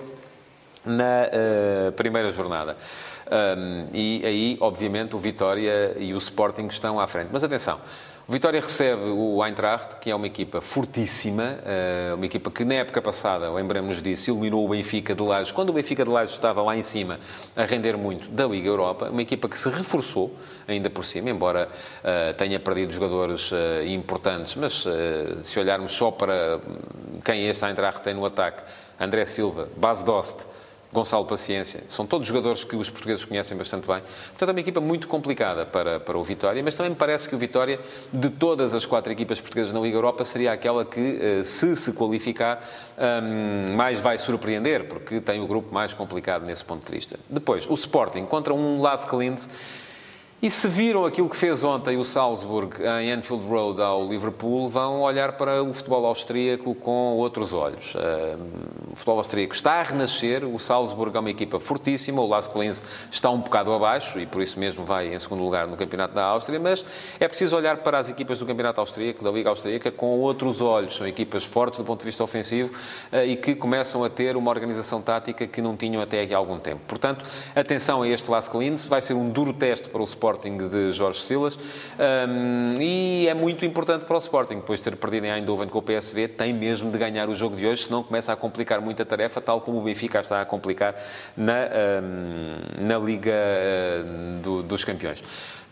na 0.85 1.29
uh, 1.89 1.93
primeira 1.93 2.31
jornada. 2.31 2.77
Um, 3.27 3.89
e 3.95 4.23
aí, 4.25 4.59
obviamente, 4.61 5.17
o 5.17 5.19
Vitória 5.19 5.97
e 5.99 6.13
o 6.13 6.19
Sporting 6.19 6.67
estão 6.67 7.01
à 7.01 7.07
frente. 7.07 7.31
Mas 7.33 7.43
atenção, 7.43 7.81
o 8.27 8.33
Vitória 8.33 8.59
recebe 8.59 9.03
o 9.03 9.45
Eintracht, 9.45 9.97
que 10.01 10.11
é 10.11 10.15
uma 10.15 10.27
equipa 10.27 10.63
fortíssima, 10.63 11.59
uh, 11.61 12.15
uma 12.15 12.25
equipa 12.25 12.51
que 12.51 12.65
na 12.65 12.77
época 12.77 13.03
passada, 13.03 13.53
lembremos 13.53 14.03
disso, 14.03 14.31
eliminou 14.31 14.65
o 14.65 14.69
Benfica 14.71 15.15
de 15.15 15.23
Lages, 15.23 15.53
quando 15.53 15.69
o 15.69 15.73
Benfica 15.75 16.05
de 16.05 16.11
Lages 16.11 16.33
estava 16.33 16.63
lá 16.63 16.75
em 16.75 16.81
cima 16.81 17.21
a 17.55 17.65
render 17.67 17.99
muito 17.99 18.31
da 18.31 18.47
Liga 18.47 18.67
Europa, 18.67 19.11
uma 19.11 19.21
equipa 19.21 19.47
que 19.47 19.59
se 19.59 19.69
reforçou 19.69 20.35
ainda 20.67 20.89
por 20.89 21.05
cima, 21.05 21.29
embora 21.29 21.69
uh, 21.69 22.35
tenha 22.39 22.59
perdido 22.59 22.95
jogadores 22.95 23.53
uh, 23.53 23.85
importantes, 23.87 24.55
mas 24.55 24.85
se 25.45 25.59
olharmos 25.59 25.93
só 25.93 26.11
para 26.11 26.61
quem 27.25 27.47
este 27.47 27.65
Eintracht 27.67 28.03
tem 28.03 28.15
no 28.15 28.25
ataque, 28.25 28.63
André 28.99 29.27
Silva, 29.27 29.69
Bas 29.77 30.03
Dost, 30.03 30.54
Gonçalo 30.95 31.27
Paciência. 31.27 31.83
São 31.91 32.07
todos 32.07 32.29
jogadores 32.29 32.63
que 32.63 32.77
os 32.77 32.89
portugueses 32.89 33.25
conhecem 33.25 33.59
bastante 33.59 33.85
bem. 33.85 34.01
Portanto, 34.29 34.49
é 34.49 34.53
uma 34.53 34.61
equipa 34.61 34.81
muito 34.81 35.09
complicada 35.09 35.67
para, 35.67 35.99
para 35.99 36.17
o 36.17 36.23
Vitória, 36.23 36.63
mas 36.63 36.77
também 36.77 36.91
me 36.91 36.97
parece 36.97 37.29
que 37.29 37.35
o 37.35 37.39
Vitória, 37.39 37.81
de 38.13 38.31
todas 38.31 38.73
as 38.73 38.87
quatro 38.87 39.11
equipas 39.11 39.41
portuguesas 39.41 39.73
na 39.73 39.81
Liga 39.81 39.97
Europa, 39.97 40.25
seria 40.25 40.53
aquela 40.53 40.85
que, 40.85 41.19
eh, 41.21 41.43
se 41.43 41.75
se 41.75 41.93
qualificar, 41.93 42.63
hum, 42.97 43.75
mais 43.77 44.01
vai 44.01 44.19
surpreender, 44.19 44.85
porque 44.85 45.21
tem 45.21 45.41
o 45.43 45.49
grupo 45.49 45.75
mais 45.75 45.93
complicado 45.93 46.47
nesse 46.47 46.65
ponto 46.65 46.87
de 46.87 46.97
vista. 46.97 47.19
Depois, 47.29 47.69
o 47.69 47.75
Sporting 47.75 48.25
contra 48.27 48.55
um 48.55 48.81
Las 48.81 49.05
Linz 49.13 49.49
e 50.45 50.51
se 50.51 50.69
viram 50.69 51.07
aquilo 51.07 51.27
que 51.27 51.39
fez 51.39 51.65
ontem 51.65 51.97
o 51.97 52.05
Salzburg 52.05 52.77
em 53.01 53.11
Anfield 53.11 53.47
Road 53.47 53.81
ao 53.81 54.07
Liverpool, 54.07 54.69
vão 54.69 55.01
olhar 55.01 55.39
para 55.39 55.63
o 55.63 55.73
futebol 55.73 56.05
austríaco 56.05 56.75
com 56.75 57.15
outros 57.15 57.51
olhos. 57.55 57.95
O 58.93 58.95
futebol 58.95 59.17
austríaco 59.17 59.55
está 59.55 59.81
a 59.81 59.83
renascer, 59.83 60.45
o 60.45 60.59
Salzburg 60.59 61.17
é 61.17 61.21
uma 61.21 61.31
equipa 61.31 61.59
fortíssima, 61.59 62.21
o 62.21 62.27
Las 62.27 62.55
Linz 62.55 62.83
está 63.11 63.31
um 63.31 63.41
bocado 63.41 63.73
abaixo 63.73 64.21
e 64.21 64.27
por 64.27 64.43
isso 64.43 64.61
mesmo 64.61 64.85
vai 64.85 65.15
em 65.15 65.19
segundo 65.19 65.43
lugar 65.43 65.67
no 65.67 65.79
Campeonato 65.79 66.15
da 66.15 66.25
Áustria, 66.25 66.61
mas 66.61 66.85
é 67.19 67.27
preciso 67.27 67.57
olhar 67.57 67.79
para 67.79 67.99
as 67.99 68.11
equipas 68.11 68.39
do 68.39 68.45
Campeonato 68.45 68.81
Austríaco, 68.81 69.25
da 69.25 69.31
Liga 69.31 69.49
Austríaca, 69.49 69.91
com 69.91 70.21
outros 70.21 70.61
olhos. 70.61 70.95
São 70.95 71.07
equipas 71.07 71.47
fortes 71.47 71.79
do 71.79 71.87
ponto 71.87 72.01
de 72.01 72.05
vista 72.05 72.23
ofensivo 72.23 72.71
eh, 73.11 73.29
e 73.29 73.37
que 73.39 73.55
começam 73.55 74.05
a 74.05 74.11
ter 74.11 74.37
uma 74.37 74.51
organização 74.51 75.01
tática 75.01 75.47
que 75.47 75.63
não 75.63 75.75
tinham 75.75 76.03
até 76.03 76.21
aqui 76.21 76.35
há 76.35 76.37
algum 76.37 76.59
tempo. 76.59 76.83
Portanto, 76.87 77.25
atenção 77.57 78.03
a 78.03 78.09
este 78.09 78.31
Las 78.31 78.53
Linz, 78.53 78.87
vai 78.87 79.01
ser 79.01 79.15
um 79.15 79.31
duro 79.31 79.55
teste 79.55 79.89
para 79.89 80.03
o 80.03 80.05
Sport 80.05 80.34
Sporting 80.35 80.69
de 80.69 80.93
Jorge 80.93 81.21
Silas. 81.23 81.57
Um, 81.57 82.81
e 82.81 83.27
é 83.29 83.35
muito 83.35 83.65
importante 83.65 84.05
para 84.05 84.17
o 84.17 84.21
Sporting, 84.21 84.57
depois 84.57 84.81
de 84.81 84.85
ter 84.85 84.97
perdido 84.97 85.27
em 85.27 85.31
Eindhoven 85.31 85.69
com 85.69 85.79
o 85.79 85.83
PSV, 85.83 86.29
tem 86.29 86.53
mesmo 86.53 86.91
de 86.91 86.99
ganhar 86.99 87.29
o 87.29 87.35
jogo 87.35 87.57
de 87.57 87.67
hoje, 87.67 87.85
senão 87.85 88.03
começa 88.03 88.33
a 88.33 88.37
complicar 88.37 88.81
muito 88.81 89.01
a 89.01 89.05
tarefa, 89.05 89.41
tal 89.41 89.61
como 89.61 89.79
o 89.79 89.83
Benfica 89.83 90.21
está 90.21 90.41
a 90.41 90.45
complicar 90.45 90.95
na, 91.37 91.69
um, 92.03 92.87
na 92.87 92.99
Liga 92.99 93.33
uh, 93.33 94.43
do, 94.43 94.63
dos 94.63 94.85
Campeões. 94.85 95.23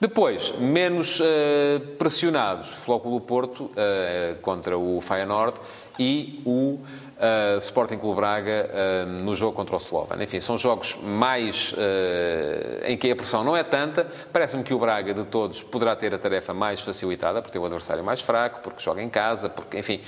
Depois, 0.00 0.52
menos 0.58 1.20
uh, 1.20 1.80
pressionados, 1.96 2.68
Flóculo 2.84 3.20
Porto 3.20 3.64
uh, 3.64 4.36
contra 4.40 4.76
o 4.76 5.00
Feyenoord 5.00 5.56
e 5.98 6.40
o 6.44 6.80
uh, 7.22 7.58
Sporting 7.58 7.98
Clube 7.98 8.16
Braga 8.16 8.68
uh, 8.68 9.06
no 9.06 9.36
jogo 9.36 9.54
contra 9.54 9.76
o 9.76 9.78
Slovan. 9.78 10.22
Enfim, 10.22 10.40
são 10.40 10.58
jogos 10.58 10.96
mais 11.00 11.72
uh, 11.72 12.84
em 12.84 12.96
que 12.98 13.10
a 13.10 13.16
pressão 13.16 13.44
não 13.44 13.56
é 13.56 13.62
tanta. 13.62 14.06
Parece-me 14.32 14.64
que 14.64 14.74
o 14.74 14.78
Braga, 14.78 15.14
de 15.14 15.24
todos, 15.24 15.62
poderá 15.62 15.94
ter 15.94 16.12
a 16.12 16.18
tarefa 16.18 16.52
mais 16.52 16.80
facilitada, 16.80 17.40
porque 17.40 17.52
tem 17.52 17.62
o 17.62 17.64
adversário 17.64 18.02
mais 18.02 18.20
fraco, 18.20 18.60
porque 18.62 18.82
joga 18.82 19.00
em 19.00 19.08
casa, 19.08 19.48
porque, 19.48 19.78
enfim, 19.78 20.00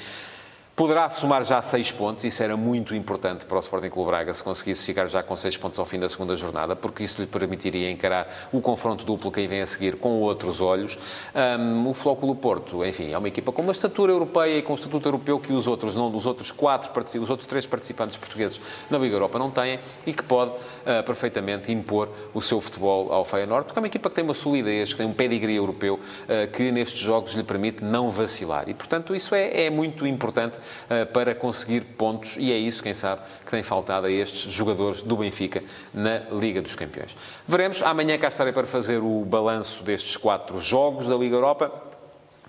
Poderá 0.77 1.09
somar 1.09 1.45
já 1.45 1.63
6 1.63 1.93
pontos, 1.93 2.25
isso 2.25 2.43
era 2.43 2.57
muito 2.57 2.97
importante 2.97 3.45
para 3.45 3.59
o 3.59 3.61
Sporting 3.61 3.91
Clube 3.91 4.11
Braga 4.11 4.35
se 4.35 4.43
conseguisse 4.43 4.85
ficar 4.85 5.07
já 5.07 5.23
com 5.23 5.37
6 5.37 5.57
pontos 5.57 5.79
ao 5.79 5.87
fim 5.87 6.01
da 6.01 6.09
segunda 6.09 6.35
jornada, 6.35 6.75
porque 6.75 7.05
isso 7.05 7.21
lhe 7.21 7.29
permitiria 7.29 7.89
encarar 7.89 8.49
o 8.53 8.61
confronto 8.61 9.05
duplo 9.05 9.31
que 9.31 9.39
aí 9.39 9.47
vem 9.47 9.63
a 9.63 9.69
seguir 9.69 9.99
com 9.99 10.21
outros 10.21 10.61
olhos. 10.61 10.99
Um, 11.33 11.89
o 11.89 11.95
Flóculo 11.95 12.35
Porto, 12.35 12.85
enfim, 12.85 13.13
é 13.13 13.17
uma 13.17 13.29
equipa 13.29 13.53
com 13.53 13.63
uma 13.63 13.71
estatura 13.71 14.11
europeia 14.11 14.59
e 14.59 14.63
com 14.63 14.73
um 14.73 14.75
estatuto 14.75 15.07
europeu 15.07 15.39
que 15.39 15.53
os 15.53 15.69
outros, 15.69 15.95
não, 15.95 16.13
os 16.13 16.27
outros 16.27 16.51
quatro, 16.51 16.91
os 17.21 17.31
outros 17.31 17.47
três 17.47 17.65
participantes 17.65 18.17
portugueses 18.17 18.61
na 18.91 18.99
Liga 18.99 19.15
Europa 19.15 19.39
não 19.39 19.53
têm 19.53 19.79
e 20.05 20.13
que 20.13 20.25
pode 20.25 20.51
uh, 20.51 21.05
perfeitamente 21.07 21.71
impor 21.71 22.09
o 22.35 22.43
seu 22.43 22.61
futebol 22.61 23.13
ao 23.13 23.25
Feyenoord, 23.25 23.67
porque 23.67 23.79
é 23.79 23.81
uma 23.81 23.87
equipa 23.87 24.09
que 24.09 24.17
tem 24.17 24.25
uma 24.25 24.35
solidez, 24.35 24.91
que 24.91 24.99
tem 24.99 25.07
um 25.07 25.15
pedigree 25.15 25.55
europeu 25.55 25.95
uh, 25.95 26.51
que 26.51 26.73
nestes 26.73 26.99
jogos 26.99 27.33
lhe 27.33 27.45
permite 27.45 27.85
não 27.85 28.11
vacilar. 28.11 28.69
E, 28.69 28.75
portanto, 28.75 29.15
isso 29.15 29.37
é, 29.37 29.67
é 29.67 29.71
muito 29.71 30.05
importante 30.05 30.64
para 31.13 31.35
conseguir 31.35 31.83
pontos, 31.97 32.37
e 32.39 32.53
é 32.53 32.57
isso, 32.57 32.83
quem 32.83 32.95
sabe, 32.95 33.23
que 33.45 33.51
tem 33.51 33.63
faltado 33.63 34.07
a 34.07 34.11
estes 34.11 34.53
jogadores 34.53 35.03
do 35.03 35.17
Benfica 35.17 35.63
na 35.93 36.19
Liga 36.33 36.61
dos 36.61 36.75
Campeões. 36.75 37.17
Veremos, 37.47 37.83
amanhã 37.83 38.19
cá 38.19 38.29
estarei 38.29 38.53
para 38.53 38.67
fazer 38.67 38.99
o 38.99 39.25
balanço 39.25 39.83
destes 39.83 40.17
quatro 40.17 40.61
jogos 40.61 41.07
da 41.07 41.17
Liga 41.17 41.37
Europa. 41.37 41.73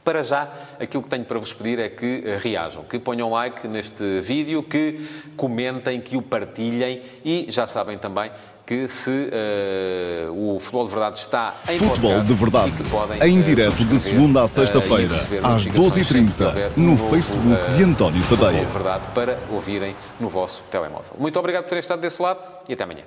Para 0.04 0.22
já, 0.22 0.48
aquilo 0.80 1.02
que 1.02 1.10
tenho 1.10 1.26
para 1.26 1.40
vos 1.40 1.52
pedir 1.52 1.80
é 1.80 1.90
que 1.90 2.24
eh, 2.24 2.38
reajam, 2.38 2.84
que 2.84 3.00
ponham 3.00 3.32
like 3.32 3.68
neste 3.68 4.22
vídeo, 4.22 4.62
que 4.62 5.08
comentem, 5.36 6.00
que 6.00 6.16
o 6.16 6.22
partilhem 6.22 7.02
e 7.24 7.48
já 7.50 7.66
sabem 7.66 7.98
também 7.98 8.30
que 8.66 8.88
se 8.88 9.10
uh, 9.10 10.56
o 10.56 10.60
Futebol 10.60 10.88
de 10.88 10.92
Verdade 10.92 11.20
está 11.20 11.56
em 11.70 11.78
Futebol 11.78 12.22
de 12.22 12.34
Verdade, 12.34 12.74
em 13.24 13.40
uh, 13.40 13.44
direto 13.44 13.86
de 13.86 14.00
segunda 14.00 14.44
a 14.44 14.48
sexta-feira, 14.48 15.16
uh, 15.16 15.48
às 15.48 15.68
12h30, 15.68 16.72
no 16.76 16.98
Facebook 16.98 17.74
de 17.74 17.84
António 17.84 18.24
Tadeia. 18.24 18.66
Futebol 18.66 18.66
de 18.66 18.74
Verdade 18.74 19.04
para 19.14 19.40
ouvirem 19.52 19.96
no 20.20 20.30
vosso 20.30 20.64
telemóvel. 20.72 21.12
Muito 21.18 21.38
obrigado 21.38 21.64
por 21.64 21.70
terem 21.70 21.82
estado 21.82 22.02
desse 22.02 22.22
lado 22.22 22.40
e 22.68 22.74
até 22.74 22.84
amanhã. 22.84 23.04